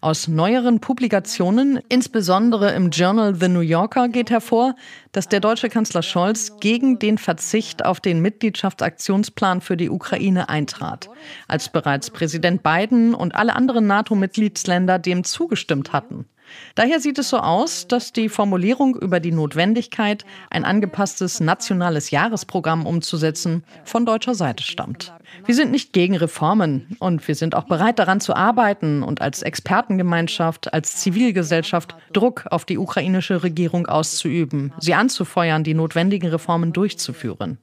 Aus 0.00 0.28
neueren 0.28 0.80
Publikationen, 0.80 1.78
insbesondere 1.88 2.72
im 2.72 2.90
Journal 2.90 3.34
The 3.34 3.48
New 3.48 3.60
Yorker, 3.60 4.08
geht 4.08 4.30
hervor, 4.30 4.74
dass 5.12 5.28
der 5.28 5.40
deutsche 5.40 5.68
Kanzler 5.68 6.02
Scholz 6.02 6.58
gegen 6.60 6.98
den 6.98 7.18
Verzicht 7.18 7.84
auf 7.84 8.00
den 8.00 8.20
Mitgliedschaftsaktionsplan 8.20 9.60
für 9.60 9.76
die 9.76 9.90
Ukraine 9.90 10.48
eintrat, 10.48 11.08
als 11.48 11.68
bereits 11.70 12.10
Präsident 12.10 12.62
Biden 12.62 13.14
und 13.14 13.34
alle 13.34 13.56
anderen 13.56 13.86
NATO-Mitgliedsländer 13.86 14.98
dem 14.98 15.24
zugestimmt 15.24 15.92
hatten. 15.92 16.26
Daher 16.74 17.00
sieht 17.00 17.18
es 17.18 17.28
so 17.28 17.38
aus, 17.38 17.88
dass 17.88 18.12
die 18.12 18.28
Formulierung 18.28 18.96
über 18.96 19.20
die 19.20 19.32
Notwendigkeit, 19.32 20.24
ein 20.50 20.64
angepasstes 20.64 21.40
nationales 21.40 22.10
Jahresprogramm 22.10 22.86
umzusetzen, 22.86 23.64
von 23.84 24.06
deutscher 24.06 24.34
Seite 24.34 24.62
stammt. 24.62 25.12
Wir 25.46 25.54
sind 25.54 25.70
nicht 25.70 25.92
gegen 25.92 26.16
Reformen 26.16 26.96
und 26.98 27.26
wir 27.26 27.34
sind 27.34 27.54
auch 27.54 27.64
bereit 27.64 27.98
daran 27.98 28.20
zu 28.20 28.34
arbeiten 28.34 29.02
und 29.02 29.20
als 29.20 29.42
Expertengemeinschaft, 29.42 30.72
als 30.74 30.96
Zivilgesellschaft 30.96 31.94
Druck 32.12 32.46
auf 32.50 32.64
die 32.64 32.78
ukrainische 32.78 33.42
Regierung 33.42 33.86
auszuüben, 33.86 34.72
sie 34.78 34.94
anzufeuern, 34.94 35.64
die 35.64 35.74
notwendigen 35.74 36.28
Reformen 36.28 36.72
durchzuführen. 36.72 37.58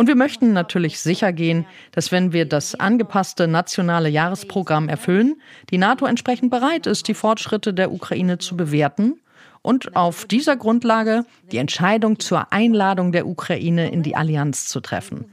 Und 0.00 0.06
wir 0.06 0.16
möchten 0.16 0.54
natürlich 0.54 0.98
sicher 0.98 1.30
gehen, 1.30 1.66
dass 1.92 2.10
wenn 2.10 2.32
wir 2.32 2.46
das 2.46 2.74
angepasste 2.74 3.46
nationale 3.46 4.08
Jahresprogramm 4.08 4.88
erfüllen, 4.88 5.36
die 5.68 5.76
NATO 5.76 6.06
entsprechend 6.06 6.50
bereit 6.50 6.86
ist, 6.86 7.06
die 7.06 7.12
Fortschritte 7.12 7.74
der 7.74 7.92
Ukraine 7.92 8.38
zu 8.38 8.56
bewerten 8.56 9.20
und 9.60 9.96
auf 9.96 10.24
dieser 10.24 10.56
Grundlage 10.56 11.26
die 11.52 11.58
Entscheidung 11.58 12.18
zur 12.18 12.50
Einladung 12.50 13.12
der 13.12 13.26
Ukraine 13.26 13.90
in 13.90 14.02
die 14.02 14.16
Allianz 14.16 14.68
zu 14.68 14.80
treffen. 14.80 15.26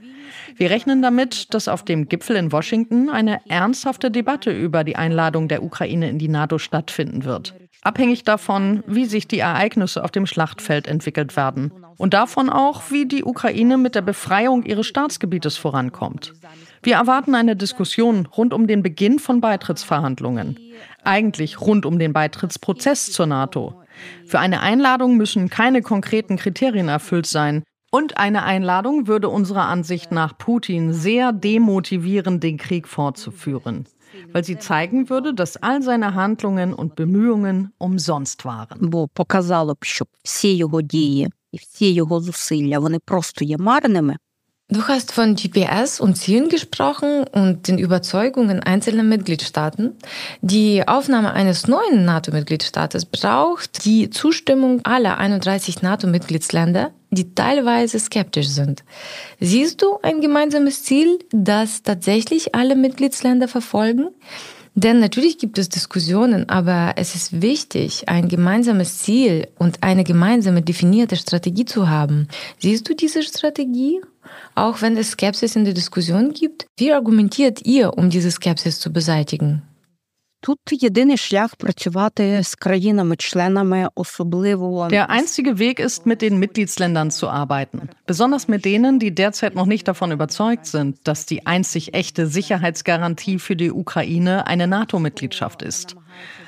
Wir 0.57 0.69
rechnen 0.69 1.01
damit, 1.01 1.53
dass 1.53 1.69
auf 1.69 1.85
dem 1.85 2.09
Gipfel 2.09 2.35
in 2.35 2.51
Washington 2.51 3.09
eine 3.09 3.39
ernsthafte 3.47 4.11
Debatte 4.11 4.51
über 4.51 4.83
die 4.83 4.97
Einladung 4.97 5.47
der 5.47 5.63
Ukraine 5.63 6.09
in 6.09 6.19
die 6.19 6.27
NATO 6.27 6.57
stattfinden 6.57 7.23
wird. 7.23 7.53
Abhängig 7.87 8.25
davon, 8.25 8.83
wie 8.85 9.05
sich 9.05 9.29
die 9.29 9.39
Ereignisse 9.39 10.03
auf 10.03 10.11
dem 10.11 10.25
Schlachtfeld 10.25 10.89
entwickelt 10.89 11.37
werden. 11.37 11.71
Und 11.95 12.13
davon 12.13 12.49
auch, 12.49 12.91
wie 12.91 13.05
die 13.05 13.23
Ukraine 13.23 13.77
mit 13.77 13.95
der 13.95 14.01
Befreiung 14.01 14.63
ihres 14.63 14.87
Staatsgebietes 14.87 15.55
vorankommt. 15.55 16.33
Wir 16.83 16.95
erwarten 16.95 17.33
eine 17.33 17.55
Diskussion 17.55 18.25
rund 18.25 18.53
um 18.53 18.67
den 18.67 18.83
Beginn 18.83 19.19
von 19.19 19.39
Beitrittsverhandlungen. 19.39 20.59
Eigentlich 21.05 21.61
rund 21.61 21.85
um 21.85 21.97
den 21.97 22.11
Beitrittsprozess 22.11 23.09
zur 23.13 23.25
NATO. 23.25 23.81
Für 24.25 24.39
eine 24.39 24.59
Einladung 24.59 25.15
müssen 25.15 25.49
keine 25.49 25.81
konkreten 25.81 26.35
Kriterien 26.35 26.89
erfüllt 26.89 27.25
sein. 27.25 27.63
Und 27.89 28.17
eine 28.17 28.43
Einladung 28.43 29.07
würde 29.07 29.29
unserer 29.29 29.69
Ansicht 29.69 30.11
nach 30.11 30.37
Putin 30.37 30.91
sehr 30.91 31.31
demotivieren, 31.31 32.41
den 32.41 32.57
Krieg 32.57 32.85
fortzuführen, 32.85 33.87
weil 34.32 34.44
sie 34.44 34.58
zeigen 34.58 35.10
würde, 35.10 35.34
dass 35.34 35.56
all 35.56 35.82
seine 35.82 36.14
Handlungen 36.14 36.74
und 36.74 36.94
Bemühungen 36.96 37.68
umsonst 37.78 38.44
waren. 38.44 38.78
Бо 38.80 39.08
показало 39.08 39.74
б, 39.74 39.84
що 39.84 40.04
всі 40.22 40.56
його 40.56 40.82
дії 40.82 41.28
і 41.52 41.56
всі 41.56 41.92
його 41.92 42.20
зусилля 42.20 42.78
вони 42.78 42.98
просто 42.98 43.44
є 43.44 43.58
марними. 43.58 44.16
Du 44.69 44.85
hast 44.85 45.13
von 45.13 45.35
GPS 45.35 46.01
und 46.01 46.15
Zielen 46.15 46.49
gesprochen 46.49 47.23
und 47.31 47.69
den 47.69 47.77
Überzeugungen 47.77 48.61
einzelner 48.61 49.03
Mitgliedstaaten. 49.03 49.95
Die 50.41 50.85
Aufnahme 50.85 51.31
eines 51.31 51.69
neuen 51.69 52.03
NATO-Mitgliedstaates 52.03 53.05
braucht 53.05 53.85
die 53.85 54.09
Zustimmung 54.09 54.81
aller 54.83 55.19
31 55.19 55.83
NATO-Mitgliedsländer, 55.83 56.91
die 57.11 57.33
teilweise 57.33 57.97
skeptisch 57.97 58.49
sind. 58.49 58.83
Siehst 59.39 59.81
du 59.81 59.99
ein 60.01 60.19
gemeinsames 60.19 60.83
Ziel, 60.83 61.17
das 61.31 61.83
tatsächlich 61.83 62.53
alle 62.53 62.75
Mitgliedsländer 62.75 63.47
verfolgen? 63.47 64.09
Denn 64.77 64.99
natürlich 64.99 65.39
gibt 65.39 65.57
es 65.57 65.69
Diskussionen, 65.69 66.49
aber 66.49 66.93
es 66.97 67.15
ist 67.15 67.41
wichtig, 67.41 68.07
ein 68.09 68.27
gemeinsames 68.27 68.99
Ziel 68.99 69.47
und 69.57 69.81
eine 69.81 70.03
gemeinsame 70.03 70.61
definierte 70.61 71.15
Strategie 71.15 71.65
zu 71.65 71.89
haben. 71.89 72.27
Siehst 72.59 72.87
du 72.87 72.93
diese 72.93 73.23
Strategie? 73.23 73.99
Auch 74.53 74.83
wenn 74.83 74.95
es 74.95 75.13
Skepsis 75.13 75.55
in 75.55 75.65
der 75.65 75.73
Diskussion 75.73 76.31
gibt, 76.31 76.67
wie 76.77 76.93
argumentiert 76.93 77.65
ihr, 77.65 77.97
um 77.97 78.11
diese 78.11 78.29
Skepsis 78.29 78.79
zu 78.79 78.93
beseitigen? 78.93 79.63
Der 84.89 85.09
einzige 85.09 85.57
Weg 85.57 85.79
ist, 85.79 86.05
mit 86.05 86.21
den 86.21 86.37
Mitgliedsländern 86.37 87.09
zu 87.09 87.27
arbeiten, 87.27 87.89
besonders 88.05 88.47
mit 88.47 88.63
denen, 88.63 88.99
die 88.99 89.13
derzeit 89.13 89.55
noch 89.55 89.65
nicht 89.65 89.87
davon 89.87 90.11
überzeugt 90.11 90.67
sind, 90.67 90.99
dass 91.07 91.25
die 91.25 91.47
einzig 91.47 91.95
echte 91.95 92.27
Sicherheitsgarantie 92.27 93.39
für 93.39 93.55
die 93.55 93.71
Ukraine 93.71 94.45
eine 94.45 94.67
NATO-Mitgliedschaft 94.67 95.63
ist. 95.63 95.95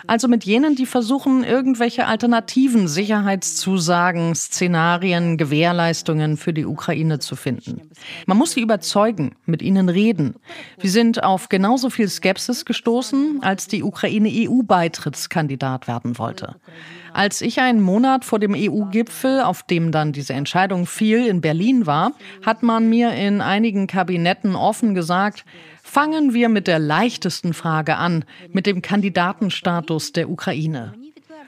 Also 0.09 0.27
mit 0.27 0.43
jenen, 0.43 0.75
die 0.75 0.87
versuchen, 0.87 1.43
irgendwelche 1.43 2.07
alternativen 2.07 2.87
Sicherheitszusagen, 2.87 4.33
Szenarien, 4.33 5.37
Gewährleistungen 5.37 6.35
für 6.35 6.51
die 6.51 6.65
Ukraine 6.65 7.19
zu 7.19 7.35
finden. 7.35 7.91
Man 8.25 8.35
muss 8.35 8.53
sie 8.53 8.61
überzeugen, 8.61 9.35
mit 9.45 9.61
ihnen 9.61 9.87
reden. 9.87 10.37
Wir 10.79 10.89
sind 10.89 11.23
auf 11.23 11.47
genauso 11.47 11.91
viel 11.91 12.09
Skepsis 12.09 12.65
gestoßen, 12.65 13.43
als 13.43 13.67
die 13.67 13.83
Ukraine 13.83 14.31
EU-Beitrittskandidat 14.33 15.87
werden 15.87 16.17
wollte. 16.17 16.55
Als 17.13 17.41
ich 17.41 17.59
einen 17.59 17.81
Monat 17.81 18.25
vor 18.25 18.39
dem 18.39 18.55
EU-Gipfel, 18.55 19.41
auf 19.41 19.61
dem 19.61 19.91
dann 19.91 20.11
diese 20.11 20.33
Entscheidung 20.33 20.87
fiel, 20.87 21.27
in 21.27 21.39
Berlin 21.39 21.85
war, 21.85 22.13
hat 22.43 22.63
man 22.63 22.89
mir 22.89 23.11
in 23.11 23.41
einigen 23.41 23.85
Kabinetten 23.85 24.55
offen 24.55 24.95
gesagt, 24.95 25.45
fangen 25.89 26.33
wir 26.33 26.49
mit 26.49 26.67
der 26.67 26.77
leichtesten 26.77 27.53
Frage 27.53 27.97
an, 27.97 28.23
mit 28.51 28.67
dem 28.67 28.81
Kandidatenstatus 28.81 30.13
der 30.13 30.29
Ukraine. 30.29 30.93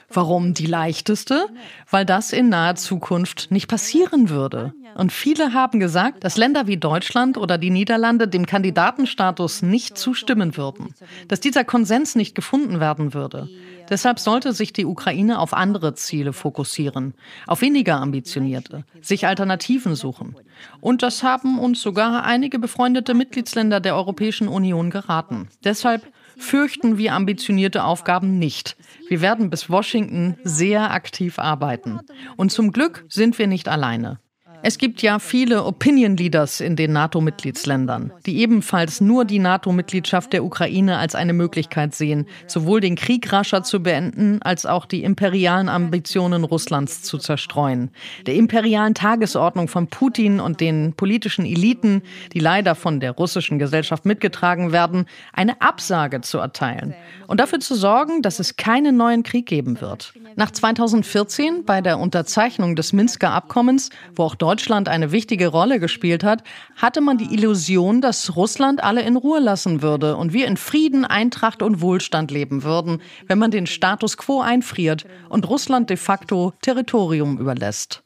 Warum 0.09 0.53
die 0.53 0.65
leichteste? 0.65 1.45
Weil 1.89 2.05
das 2.05 2.33
in 2.33 2.49
naher 2.49 2.75
Zukunft 2.75 3.51
nicht 3.51 3.67
passieren 3.67 4.29
würde. 4.29 4.73
Und 4.95 5.13
viele 5.13 5.53
haben 5.53 5.79
gesagt, 5.79 6.23
dass 6.23 6.37
Länder 6.37 6.67
wie 6.67 6.77
Deutschland 6.77 7.37
oder 7.37 7.57
die 7.57 7.69
Niederlande 7.69 8.27
dem 8.27 8.45
Kandidatenstatus 8.45 9.61
nicht 9.61 9.97
zustimmen 9.97 10.57
würden, 10.57 10.95
dass 11.27 11.39
dieser 11.39 11.63
Konsens 11.63 12.15
nicht 12.15 12.35
gefunden 12.35 12.79
werden 12.79 13.13
würde. 13.13 13.47
Deshalb 13.91 14.19
sollte 14.19 14.53
sich 14.53 14.71
die 14.71 14.85
Ukraine 14.85 15.37
auf 15.37 15.53
andere 15.53 15.93
Ziele 15.95 16.31
fokussieren, 16.31 17.13
auf 17.45 17.59
weniger 17.61 17.97
ambitionierte, 17.97 18.85
sich 19.01 19.27
Alternativen 19.27 19.95
suchen. 19.95 20.37
Und 20.79 21.03
das 21.03 21.23
haben 21.23 21.59
uns 21.59 21.81
sogar 21.81 22.23
einige 22.23 22.57
befreundete 22.57 23.13
Mitgliedsländer 23.13 23.81
der 23.81 23.97
Europäischen 23.97 24.47
Union 24.47 24.91
geraten. 24.91 25.49
Deshalb 25.65 26.07
fürchten 26.37 26.97
wir 26.97 27.13
ambitionierte 27.13 27.83
Aufgaben 27.83 28.39
nicht. 28.39 28.77
Wir 29.09 29.19
werden 29.19 29.49
bis 29.49 29.69
Washington 29.69 30.37
sehr 30.45 30.91
aktiv 30.91 31.37
arbeiten. 31.37 31.99
Und 32.37 32.53
zum 32.53 32.71
Glück 32.71 33.03
sind 33.09 33.37
wir 33.37 33.47
nicht 33.47 33.67
alleine. 33.67 34.19
Es 34.63 34.77
gibt 34.77 35.01
ja 35.01 35.17
viele 35.17 35.63
Opinion 35.63 36.15
Leaders 36.17 36.61
in 36.61 36.75
den 36.75 36.93
NATO-Mitgliedsländern, 36.93 38.11
die 38.27 38.37
ebenfalls 38.39 39.01
nur 39.01 39.25
die 39.25 39.39
NATO-Mitgliedschaft 39.39 40.33
der 40.33 40.43
Ukraine 40.43 40.99
als 40.99 41.15
eine 41.15 41.33
Möglichkeit 41.33 41.95
sehen, 41.95 42.27
sowohl 42.45 42.79
den 42.79 42.95
Krieg 42.95 43.33
rascher 43.33 43.63
zu 43.63 43.81
beenden, 43.81 44.39
als 44.43 44.67
auch 44.67 44.85
die 44.85 45.03
imperialen 45.03 45.67
Ambitionen 45.67 46.43
Russlands 46.43 47.01
zu 47.01 47.17
zerstreuen. 47.17 47.89
Der 48.27 48.35
imperialen 48.35 48.93
Tagesordnung 48.93 49.67
von 49.67 49.87
Putin 49.87 50.39
und 50.39 50.61
den 50.61 50.93
politischen 50.93 51.45
Eliten, 51.45 52.03
die 52.33 52.39
leider 52.39 52.75
von 52.75 52.99
der 52.99 53.11
russischen 53.13 53.57
Gesellschaft 53.57 54.05
mitgetragen 54.05 54.71
werden, 54.71 55.05
eine 55.33 55.59
Absage 55.61 56.21
zu 56.21 56.37
erteilen 56.37 56.93
und 57.25 57.39
dafür 57.39 57.59
zu 57.59 57.73
sorgen, 57.73 58.21
dass 58.21 58.39
es 58.39 58.57
keinen 58.57 58.95
neuen 58.95 59.23
Krieg 59.23 59.47
geben 59.47 59.81
wird. 59.81 60.13
Nach 60.35 60.51
2014 60.51 61.65
bei 61.65 61.81
der 61.81 61.99
Unterzeichnung 61.99 62.75
des 62.75 62.93
Minsker 62.93 63.31
Abkommens, 63.31 63.89
wo 64.15 64.23
auch 64.23 64.35
Deutschland 64.35 64.87
eine 64.87 65.11
wichtige 65.11 65.47
Rolle 65.47 65.79
gespielt 65.79 66.23
hat, 66.23 66.43
hatte 66.75 67.01
man 67.01 67.17
die 67.17 67.33
Illusion, 67.33 68.01
dass 68.01 68.35
Russland 68.35 68.83
alle 68.83 69.01
in 69.01 69.17
Ruhe 69.17 69.39
lassen 69.39 69.81
würde 69.81 70.15
und 70.15 70.33
wir 70.33 70.47
in 70.47 70.57
Frieden, 70.57 71.05
Eintracht 71.05 71.61
und 71.61 71.81
Wohlstand 71.81 72.31
leben 72.31 72.63
würden, 72.63 73.01
wenn 73.27 73.39
man 73.39 73.51
den 73.51 73.67
Status 73.67 74.17
quo 74.17 74.41
einfriert 74.41 75.05
und 75.29 75.47
Russland 75.49 75.89
de 75.89 75.97
facto 75.97 76.53
Territorium 76.61 77.37
überlässt. 77.37 78.03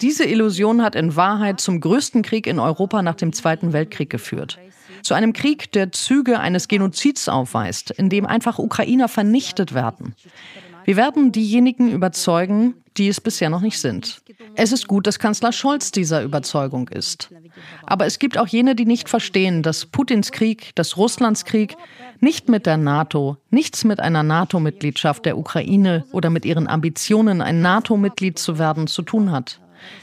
Diese 0.00 0.24
Illusion 0.24 0.82
hat 0.82 0.94
in 0.94 1.16
Wahrheit 1.16 1.60
zum 1.60 1.80
größten 1.80 2.22
Krieg 2.22 2.46
in 2.46 2.60
Europa 2.60 3.02
nach 3.02 3.16
dem 3.16 3.32
Zweiten 3.32 3.72
Weltkrieg 3.72 4.10
geführt. 4.10 4.58
Zu 5.02 5.14
einem 5.14 5.32
Krieg, 5.32 5.72
der 5.72 5.92
Züge 5.92 6.38
eines 6.38 6.68
Genozids 6.68 7.28
aufweist, 7.28 7.90
in 7.90 8.08
dem 8.08 8.24
einfach 8.24 8.58
Ukrainer 8.58 9.08
vernichtet 9.08 9.74
werden. 9.74 10.14
Wir 10.84 10.96
werden 10.96 11.32
diejenigen 11.32 11.90
überzeugen, 11.90 12.74
die 12.96 13.08
es 13.08 13.20
bisher 13.20 13.50
noch 13.50 13.60
nicht 13.60 13.80
sind. 13.80 14.22
Es 14.54 14.70
ist 14.70 14.86
gut, 14.86 15.06
dass 15.06 15.18
Kanzler 15.18 15.52
Scholz 15.52 15.90
dieser 15.90 16.22
Überzeugung 16.22 16.88
ist. 16.88 17.30
Aber 17.84 18.06
es 18.06 18.18
gibt 18.18 18.38
auch 18.38 18.46
jene, 18.46 18.74
die 18.74 18.84
nicht 18.84 19.08
verstehen, 19.08 19.62
dass 19.62 19.86
Putins 19.86 20.30
Krieg, 20.30 20.74
dass 20.74 20.96
Russlands 20.96 21.44
Krieg 21.44 21.76
nicht 22.20 22.48
mit 22.48 22.66
der 22.66 22.76
NATO, 22.76 23.36
nichts 23.50 23.84
mit 23.84 24.00
einer 24.00 24.22
NATO-Mitgliedschaft 24.22 25.24
der 25.24 25.38
Ukraine 25.38 26.04
oder 26.12 26.30
mit 26.30 26.44
ihren 26.44 26.68
Ambitionen, 26.68 27.40
ein 27.40 27.62
NATO-Mitglied 27.62 28.38
zu 28.38 28.58
werden, 28.58 28.86
zu 28.86 29.02
tun 29.02 29.32
hat. 29.32 29.60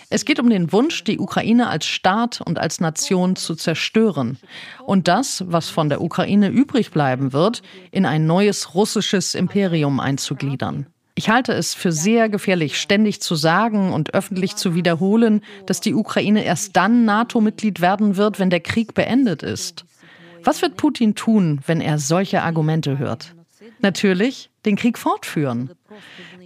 Es 0.09 0.25
geht 0.25 0.39
um 0.39 0.49
den 0.49 0.71
Wunsch, 0.71 1.03
die 1.03 1.19
Ukraine 1.19 1.67
als 1.69 1.85
Staat 1.85 2.41
und 2.41 2.59
als 2.59 2.79
Nation 2.79 3.35
zu 3.35 3.55
zerstören 3.55 4.37
und 4.85 5.07
das, 5.07 5.43
was 5.47 5.69
von 5.69 5.89
der 5.89 6.01
Ukraine 6.01 6.49
übrig 6.49 6.91
bleiben 6.91 7.33
wird, 7.33 7.61
in 7.91 8.05
ein 8.05 8.25
neues 8.25 8.75
russisches 8.75 9.35
Imperium 9.35 9.99
einzugliedern. 9.99 10.87
Ich 11.15 11.29
halte 11.29 11.53
es 11.53 11.73
für 11.73 11.91
sehr 11.91 12.29
gefährlich, 12.29 12.79
ständig 12.79 13.21
zu 13.21 13.35
sagen 13.35 13.91
und 13.91 14.13
öffentlich 14.13 14.55
zu 14.55 14.75
wiederholen, 14.75 15.41
dass 15.65 15.81
die 15.81 15.93
Ukraine 15.93 16.43
erst 16.43 16.75
dann 16.77 17.05
NATO-Mitglied 17.05 17.81
werden 17.81 18.15
wird, 18.15 18.39
wenn 18.39 18.49
der 18.49 18.61
Krieg 18.61 18.93
beendet 18.93 19.43
ist. 19.43 19.85
Was 20.43 20.61
wird 20.61 20.77
Putin 20.77 21.13
tun, 21.13 21.59
wenn 21.67 21.81
er 21.81 21.99
solche 21.99 22.41
Argumente 22.41 22.97
hört? 22.97 23.35
Natürlich 23.79 24.49
den 24.65 24.75
Krieg 24.75 24.97
fortführen. 24.97 25.71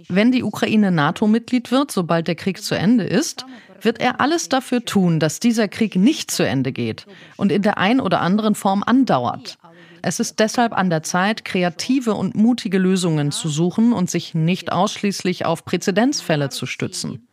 Wenn 0.08 0.30
die 0.30 0.44
Ukraine 0.44 0.92
NATO-Mitglied 0.92 1.70
wird, 1.72 1.90
sobald 1.90 2.28
der 2.28 2.36
Krieg 2.36 2.62
zu 2.62 2.76
Ende 2.76 3.04
ist, 3.04 3.44
wird 3.80 4.00
er 4.00 4.20
alles 4.20 4.48
dafür 4.48 4.84
tun, 4.84 5.18
dass 5.18 5.40
dieser 5.40 5.68
Krieg 5.68 5.96
nicht 5.96 6.30
zu 6.30 6.46
Ende 6.46 6.72
geht 6.72 7.06
und 7.36 7.50
in 7.50 7.62
der 7.62 7.78
ein 7.78 8.00
oder 8.00 8.20
anderen 8.20 8.54
Form 8.54 8.82
andauert. 8.84 9.58
Es 10.02 10.20
ist 10.20 10.38
deshalb 10.38 10.72
an 10.72 10.90
der 10.90 11.02
Zeit, 11.02 11.44
kreative 11.44 12.14
und 12.14 12.36
mutige 12.36 12.78
Lösungen 12.78 13.32
zu 13.32 13.48
suchen 13.48 13.92
und 13.92 14.08
sich 14.08 14.34
nicht 14.34 14.70
ausschließlich 14.70 15.44
auf 15.44 15.64
Präzedenzfälle 15.64 16.48
zu 16.50 16.66
stützen. 16.66 17.26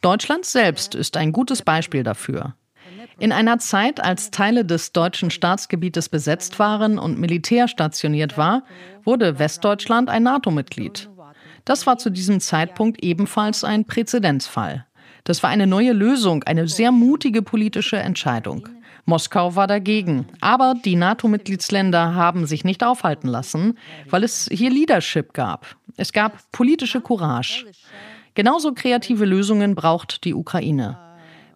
Deutschland 0.00 0.46
selbst 0.46 0.94
ist 0.94 1.16
ein 1.16 1.32
gutes 1.32 1.62
Beispiel 1.62 2.02
dafür. 2.02 2.54
In 3.18 3.32
einer 3.32 3.58
Zeit, 3.58 4.02
als 4.02 4.30
Teile 4.30 4.64
des 4.64 4.92
deutschen 4.92 5.30
Staatsgebietes 5.30 6.08
besetzt 6.08 6.58
waren 6.58 6.98
und 6.98 7.18
Militär 7.18 7.66
stationiert 7.66 8.36
war, 8.36 8.62
wurde 9.04 9.38
Westdeutschland 9.38 10.10
ein 10.10 10.22
NATO-Mitglied. 10.22 11.08
Das 11.66 11.86
war 11.86 11.98
zu 11.98 12.10
diesem 12.10 12.40
Zeitpunkt 12.40 13.02
ebenfalls 13.02 13.64
ein 13.64 13.84
Präzedenzfall. 13.84 14.86
Das 15.24 15.42
war 15.42 15.50
eine 15.50 15.66
neue 15.66 15.92
Lösung, 15.92 16.44
eine 16.44 16.68
sehr 16.68 16.92
mutige 16.92 17.42
politische 17.42 17.96
Entscheidung. 17.96 18.68
Moskau 19.04 19.56
war 19.56 19.66
dagegen. 19.66 20.26
Aber 20.40 20.74
die 20.84 20.96
NATO-Mitgliedsländer 20.96 22.14
haben 22.14 22.46
sich 22.46 22.64
nicht 22.64 22.84
aufhalten 22.84 23.26
lassen, 23.28 23.78
weil 24.08 24.22
es 24.22 24.48
hier 24.50 24.70
Leadership 24.70 25.32
gab. 25.32 25.76
Es 25.96 26.12
gab 26.12 26.50
politische 26.52 27.00
Courage. 27.00 27.66
Genauso 28.34 28.72
kreative 28.72 29.24
Lösungen 29.24 29.74
braucht 29.74 30.24
die 30.24 30.34
Ukraine. 30.34 31.05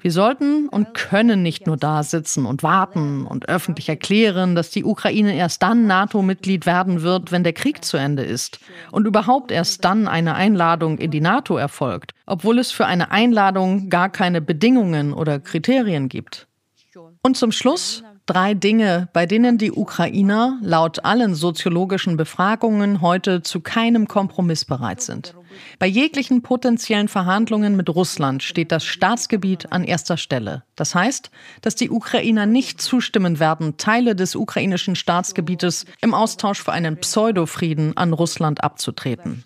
Wir 0.00 0.12
sollten 0.12 0.68
und 0.68 0.94
können 0.94 1.42
nicht 1.42 1.66
nur 1.66 1.76
da 1.76 2.02
sitzen 2.02 2.46
und 2.46 2.62
warten 2.62 3.26
und 3.26 3.48
öffentlich 3.48 3.88
erklären, 3.88 4.54
dass 4.54 4.70
die 4.70 4.84
Ukraine 4.84 5.34
erst 5.36 5.62
dann 5.62 5.86
NATO-Mitglied 5.86 6.64
werden 6.64 7.02
wird, 7.02 7.32
wenn 7.32 7.44
der 7.44 7.52
Krieg 7.52 7.84
zu 7.84 7.98
Ende 7.98 8.22
ist 8.22 8.60
und 8.92 9.06
überhaupt 9.06 9.52
erst 9.52 9.84
dann 9.84 10.08
eine 10.08 10.34
Einladung 10.34 10.96
in 10.98 11.10
die 11.10 11.20
NATO 11.20 11.56
erfolgt, 11.58 12.12
obwohl 12.24 12.58
es 12.58 12.70
für 12.70 12.86
eine 12.86 13.10
Einladung 13.10 13.90
gar 13.90 14.08
keine 14.08 14.40
Bedingungen 14.40 15.12
oder 15.12 15.38
Kriterien 15.38 16.08
gibt. 16.08 16.46
Und 17.22 17.36
zum 17.36 17.52
Schluss 17.52 18.02
drei 18.24 18.54
Dinge, 18.54 19.08
bei 19.12 19.26
denen 19.26 19.58
die 19.58 19.72
Ukrainer 19.72 20.58
laut 20.62 21.04
allen 21.04 21.34
soziologischen 21.34 22.16
Befragungen 22.16 23.02
heute 23.02 23.42
zu 23.42 23.60
keinem 23.60 24.08
Kompromiss 24.08 24.64
bereit 24.64 25.02
sind. 25.02 25.34
Bei 25.78 25.86
jeglichen 25.86 26.42
potenziellen 26.42 27.08
Verhandlungen 27.08 27.76
mit 27.76 27.88
Russland 27.88 28.42
steht 28.42 28.72
das 28.72 28.84
Staatsgebiet 28.84 29.72
an 29.72 29.84
erster 29.84 30.16
Stelle. 30.16 30.64
Das 30.76 30.94
heißt, 30.94 31.30
dass 31.62 31.74
die 31.74 31.90
Ukrainer 31.90 32.46
nicht 32.46 32.80
zustimmen 32.80 33.38
werden, 33.38 33.76
Teile 33.76 34.14
des 34.14 34.34
ukrainischen 34.34 34.96
Staatsgebietes 34.96 35.86
im 36.00 36.14
Austausch 36.14 36.62
für 36.62 36.72
einen 36.72 36.98
Pseudofrieden 36.98 37.96
an 37.96 38.12
Russland 38.12 38.62
abzutreten. 38.62 39.44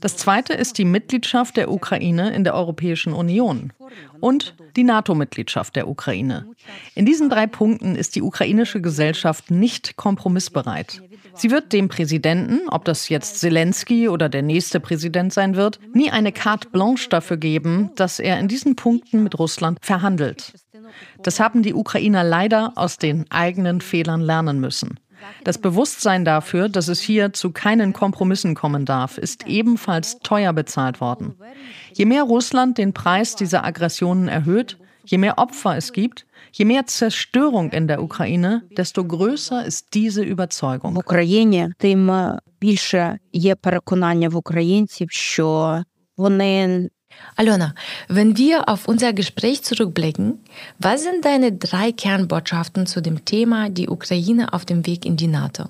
Das 0.00 0.16
zweite 0.16 0.54
ist 0.54 0.78
die 0.78 0.86
Mitgliedschaft 0.86 1.56
der 1.58 1.70
Ukraine 1.70 2.32
in 2.32 2.42
der 2.44 2.54
Europäischen 2.54 3.12
Union 3.12 3.72
und 4.20 4.54
die 4.76 4.84
NATO-Mitgliedschaft 4.84 5.76
der 5.76 5.88
Ukraine. 5.88 6.46
In 6.94 7.04
diesen 7.04 7.28
drei 7.28 7.46
Punkten 7.46 7.96
ist 7.96 8.16
die 8.16 8.22
ukrainische 8.22 8.80
Gesellschaft 8.80 9.50
nicht 9.50 9.96
kompromissbereit. 9.96 11.02
Sie 11.40 11.50
wird 11.50 11.72
dem 11.72 11.88
Präsidenten, 11.88 12.68
ob 12.68 12.84
das 12.84 13.08
jetzt 13.08 13.40
Zelensky 13.40 14.10
oder 14.10 14.28
der 14.28 14.42
nächste 14.42 14.78
Präsident 14.78 15.32
sein 15.32 15.56
wird, 15.56 15.80
nie 15.94 16.10
eine 16.10 16.32
carte 16.32 16.68
blanche 16.68 17.08
dafür 17.08 17.38
geben, 17.38 17.92
dass 17.96 18.18
er 18.18 18.38
in 18.38 18.46
diesen 18.46 18.76
Punkten 18.76 19.22
mit 19.22 19.38
Russland 19.38 19.78
verhandelt. 19.80 20.52
Das 21.22 21.40
haben 21.40 21.62
die 21.62 21.72
Ukrainer 21.72 22.24
leider 22.24 22.72
aus 22.76 22.98
den 22.98 23.24
eigenen 23.30 23.80
Fehlern 23.80 24.20
lernen 24.20 24.60
müssen. 24.60 25.00
Das 25.42 25.56
Bewusstsein 25.56 26.26
dafür, 26.26 26.68
dass 26.68 26.88
es 26.88 27.00
hier 27.00 27.32
zu 27.32 27.52
keinen 27.52 27.94
Kompromissen 27.94 28.54
kommen 28.54 28.84
darf, 28.84 29.16
ist 29.16 29.46
ebenfalls 29.46 30.18
teuer 30.18 30.52
bezahlt 30.52 31.00
worden. 31.00 31.36
Je 31.94 32.04
mehr 32.04 32.24
Russland 32.24 32.76
den 32.76 32.92
Preis 32.92 33.34
dieser 33.34 33.64
Aggressionen 33.64 34.28
erhöht, 34.28 34.76
je 35.06 35.16
mehr 35.16 35.38
Opfer 35.38 35.74
es 35.78 35.94
gibt, 35.94 36.26
je 36.51 36.65
mehr 36.65 36.85
Zerstörung 36.85 37.71
in 37.71 37.87
der 37.87 38.01
Ukraine, 38.01 38.61
desto 38.77 39.03
größer 39.03 39.65
ist 39.65 39.93
diese 39.93 40.23
Überzeugung. 40.23 40.93
більше 42.59 43.19
є 43.33 43.55
переконання 43.55 44.29
в 44.29 44.35
українців, 44.35 45.11
що 45.11 45.81
вони 46.17 46.89
Alona, 47.37 47.73
wenn 48.09 48.37
wir 48.37 48.67
auf 48.67 48.87
unser 48.87 49.13
Gespräch 49.13 49.63
zurückblicken, 49.63 50.25
was 50.79 51.03
sind 51.03 51.23
deine 51.23 51.51
drei 51.51 51.91
Kernbotschaften 51.91 52.85
zu 52.87 53.01
dem 53.01 53.23
Thema 53.25 53.69
die 53.69 53.87
Ukraine 53.87 54.51
auf 54.53 54.65
dem 54.65 54.85
Weg 54.85 55.05
in 55.05 55.15
die 55.15 55.27
NATO? 55.27 55.63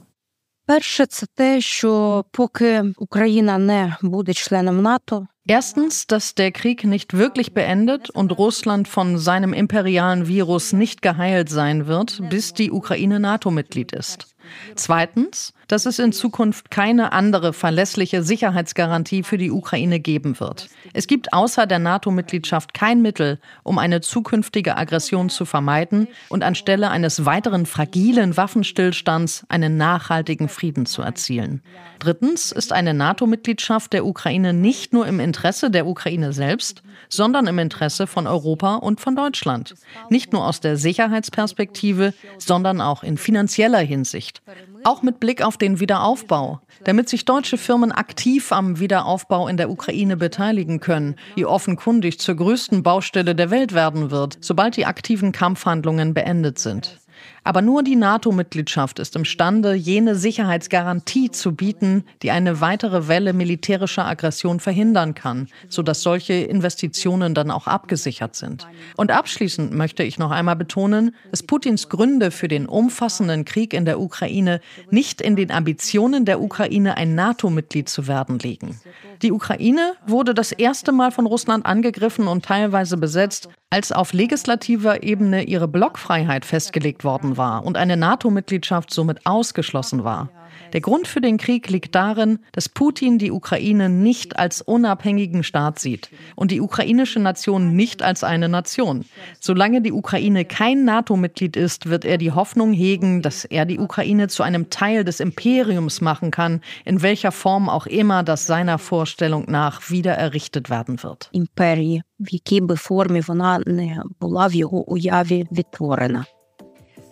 Перше, 0.70 1.06
це 1.06 1.26
те, 1.36 1.62
що 1.62 2.26
поки 2.32 2.84
Україна 2.98 3.58
не 3.58 3.98
буде 4.02 4.34
членом 4.34 4.82
НАТО, 4.82 5.28
Erstens, 5.48 6.08
dass 6.08 6.34
der 6.34 6.52
Krieg 6.52 6.84
nicht 6.86 7.16
wirklich 7.16 7.54
beendet 7.54 8.10
und 8.10 8.32
Russland 8.32 8.88
von 8.88 9.20
seinem 9.20 9.54
imperialen 9.54 10.28
Virus 10.28 10.74
nicht 10.74 11.04
geheilt 11.04 11.50
sein 11.50 11.86
wird, 11.86 12.20
bis 12.32 12.56
die 12.56 12.72
Ukraine 12.72 13.20
NATO-Mitglied 13.20 13.92
ist. 13.92 14.36
Zweitens, 14.75 15.55
dass 15.71 15.87
es 15.87 16.01
in 16.01 16.13
Zukunft 16.13 16.71
keine 16.71 17.13
andere 17.13 17.53
verlässliche 17.53 18.23
Sicherheitsgarantie 18.23 19.23
für 19.23 19.39
die 19.39 19.53
Ukraine 19.53 20.01
geben 20.01 20.41
wird. 20.41 20.69
Es 20.93 21.07
gibt 21.07 21.33
außer 21.33 21.67
der 21.67 21.79
NATO-Mitgliedschaft 21.79 22.75
kein 22.75 23.03
Mittel, 23.03 23.39
um 23.63 23.79
eine 23.79 24.01
zukünftige 24.01 24.77
Aggression 24.77 25.29
zu 25.29 25.45
vermeiden 25.45 26.09
und 26.29 26.43
anstelle 26.43 26.91
eines 26.91 27.25
weiteren 27.25 27.67
fragilen 27.67 28.37
Waffenstillstands 28.37 29.45
einen 29.49 29.77
nachhaltigen 29.77 30.49
Frieden 30.49 30.87
zu 30.87 31.03
erzielen. 31.03 31.63
Drittens 32.01 32.51
ist 32.51 32.73
eine 32.73 32.95
NATO-Mitgliedschaft 32.95 33.93
der 33.93 34.07
Ukraine 34.07 34.53
nicht 34.53 34.93
nur 34.93 35.07
im 35.07 35.21
Interesse 35.21 35.71
der 35.71 35.87
Ukraine 35.87 36.33
selbst, 36.33 36.83
sondern 37.09 37.47
im 37.47 37.59
Interesse 37.59 38.07
von 38.07 38.27
Europa 38.27 38.77
und 38.77 39.01
von 39.01 39.15
Deutschland. 39.15 39.75
Nicht 40.09 40.33
nur 40.33 40.47
aus 40.47 40.61
der 40.61 40.77
Sicherheitsperspektive, 40.77 42.13
sondern 42.39 42.81
auch 42.81 43.03
in 43.03 43.19
finanzieller 43.19 43.79
Hinsicht. 43.79 44.40
Auch 44.85 45.03
mit 45.03 45.21
Blick 45.21 45.43
auf 45.43 45.57
den 45.57 45.81
Wiederaufbau, 45.81 46.61
damit 46.85 47.09
sich 47.09 47.25
deutsche 47.25 47.59
Firmen 47.59 47.93
aktiv 47.93 48.53
am 48.53 48.81
Wiederaufbau 48.81 49.49
in 49.49 49.57
der 49.57 49.71
Ukraine 49.71 50.17
beteiligen 50.17 50.81
können, 50.81 51.17
die 51.37 51.47
offenkundig 51.47 52.19
zur 52.19 52.37
größten 52.37 52.83
Baustelle 52.83 53.35
der 53.35 53.51
Welt 53.51 53.75
werden 53.75 54.11
wird, 54.11 54.39
sobald 54.41 54.77
die 54.77 54.87
aktiven 54.87 55.33
Kampfhandlungen 55.33 56.15
beendet 56.15 56.59
sind. 56.59 56.99
Aber 57.45 57.63
nur 57.63 57.83
die 57.83 57.97
NATO-Mitgliedschaft 57.97 58.99
ist 58.99 59.17
imstande, 59.17 59.75
jene 59.75 60.15
Sicherheitsgarantie 60.15 61.31
zu 61.31 61.55
bieten, 61.55 62.05
die 62.23 62.31
eine 62.31 62.61
weitere 62.61 63.09
Welle 63.09 63.33
militärischer 63.33 64.07
Aggression 64.07 64.61
verhindern 64.61 65.15
kann, 65.15 65.49
sodass 65.69 66.03
solche 66.03 66.35
Investitionen 66.35 67.35
dann 67.35 67.51
auch 67.51 67.67
abgesichert 67.67 68.37
sind. 68.37 68.67
Und 68.97 69.11
abschließend 69.11 69.73
möchte 69.73 70.03
ich 70.03 70.19
noch 70.19 70.31
einmal 70.31 70.57
betonen, 70.57 71.15
dass 71.31 71.43
Putins 71.43 71.89
Gründe 71.89 72.31
für 72.31 72.49
den 72.49 72.67
umfassenden 72.67 73.45
Krieg 73.45 73.73
in 73.73 73.85
der 73.85 74.01
Ukraine 74.01 74.61
nicht 74.91 75.21
in 75.21 75.37
den 75.37 75.51
Ambitionen 75.51 76.25
der 76.25 76.41
Ukraine, 76.41 76.97
ein 76.97 77.15
NATO-Mitglied 77.15 77.89
zu 77.89 78.07
werden, 78.07 78.39
liegen. 78.39 78.81
Die 79.23 79.33
Ukraine 79.33 79.95
wurde 80.07 80.35
das 80.35 80.53
erste 80.53 80.93
Mal 80.93 81.11
von 81.11 81.27
Russland 81.27 81.67
angegriffen 81.67 82.27
und 82.27 82.45
teilweise 82.45 82.97
besetzt, 82.97 83.49
als 83.71 83.93
auf 83.93 84.13
legislativer 84.13 85.03
Ebene 85.03 85.45
ihre 85.45 85.69
Blockfreiheit 85.69 86.45
festgelegt 86.45 87.05
worden 87.05 87.30
war 87.30 87.66
und 87.66 87.78
eine 87.78 87.98
NATO-Mitgliedschaft 87.98 88.92
somit 88.92 89.26
ausgeschlossen 89.26 90.04
war. 90.04 90.30
Der 90.74 90.82
Grund 90.82 91.08
für 91.08 91.22
den 91.22 91.38
Krieg 91.38 91.70
liegt 91.70 91.96
darin, 91.96 92.40
dass 92.52 92.70
Putin 92.70 93.18
die 93.18 93.32
Ukraine 93.32 93.90
nicht 93.90 94.38
als 94.38 94.62
unabhängigen 94.62 95.44
Staat 95.44 95.80
sieht 95.80 96.10
und 96.36 96.52
die 96.52 96.62
ukrainische 96.62 97.20
Nation 97.20 97.76
nicht 97.76 98.02
als 98.02 98.24
eine 98.24 98.50
Nation. 98.50 99.06
Solange 99.40 99.82
die 99.82 99.92
Ukraine 99.92 100.46
kein 100.46 100.84
NATO-Mitglied 100.84 101.56
ist, 101.56 101.90
wird 101.90 102.06
er 102.06 102.18
die 102.18 102.32
Hoffnung 102.32 102.74
hegen, 102.74 103.22
dass 103.22 103.46
er 103.46 103.66
die 103.66 103.80
Ukraine 103.80 104.28
zu 104.28 104.44
einem 104.44 104.70
Teil 104.70 105.04
des 105.04 105.20
Imperiums 105.20 106.02
machen 106.02 106.32
kann, 106.32 106.62
in 106.84 107.02
welcher 107.02 107.32
Form 107.32 107.70
auch 107.70 107.86
immer 107.86 108.24
das 108.24 108.48
seiner 108.48 108.78
Vorstellung 108.78 109.46
nach 109.48 109.90
wieder 109.90 110.14
errichtet 110.14 110.70
werden 110.70 111.04
wird. 111.04 111.30
імперії, 111.32 112.04
в 112.20 112.34
якій 112.34 112.62
би 112.62 112.76
формі 112.76 113.22
вона 113.22 113.60
не 113.66 114.02
була 114.20 114.48
в 114.48 114.54
його 114.54 114.90
уяві 114.92 115.48
відтворена. 115.52 116.26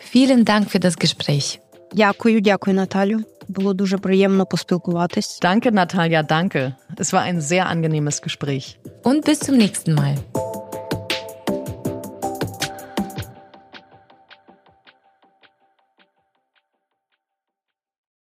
Vielen 0.07 0.45
Dank 0.45 0.69
für 0.69 0.79
das 0.79 0.95
Gespräch. 0.97 1.59
Дякую, 1.93 2.41
дякую, 2.41 2.75
Наталю. 2.75 3.19
Було 3.47 3.73
дуже 3.73 3.97
приємно 3.97 4.45
поспілкуватись. 4.45 5.39
Danke, 5.41 5.71
Natalia, 5.71 6.23
danke. 6.23 6.73
Es 6.97 7.13
war 7.13 7.21
ein 7.21 7.41
sehr 7.41 7.67
angenehmes 7.67 8.21
Gespräch. 8.21 8.77
Und 9.03 9.25
bis 9.25 9.39
zum 9.39 9.57
nächsten 9.57 9.93
Mal. 9.93 10.15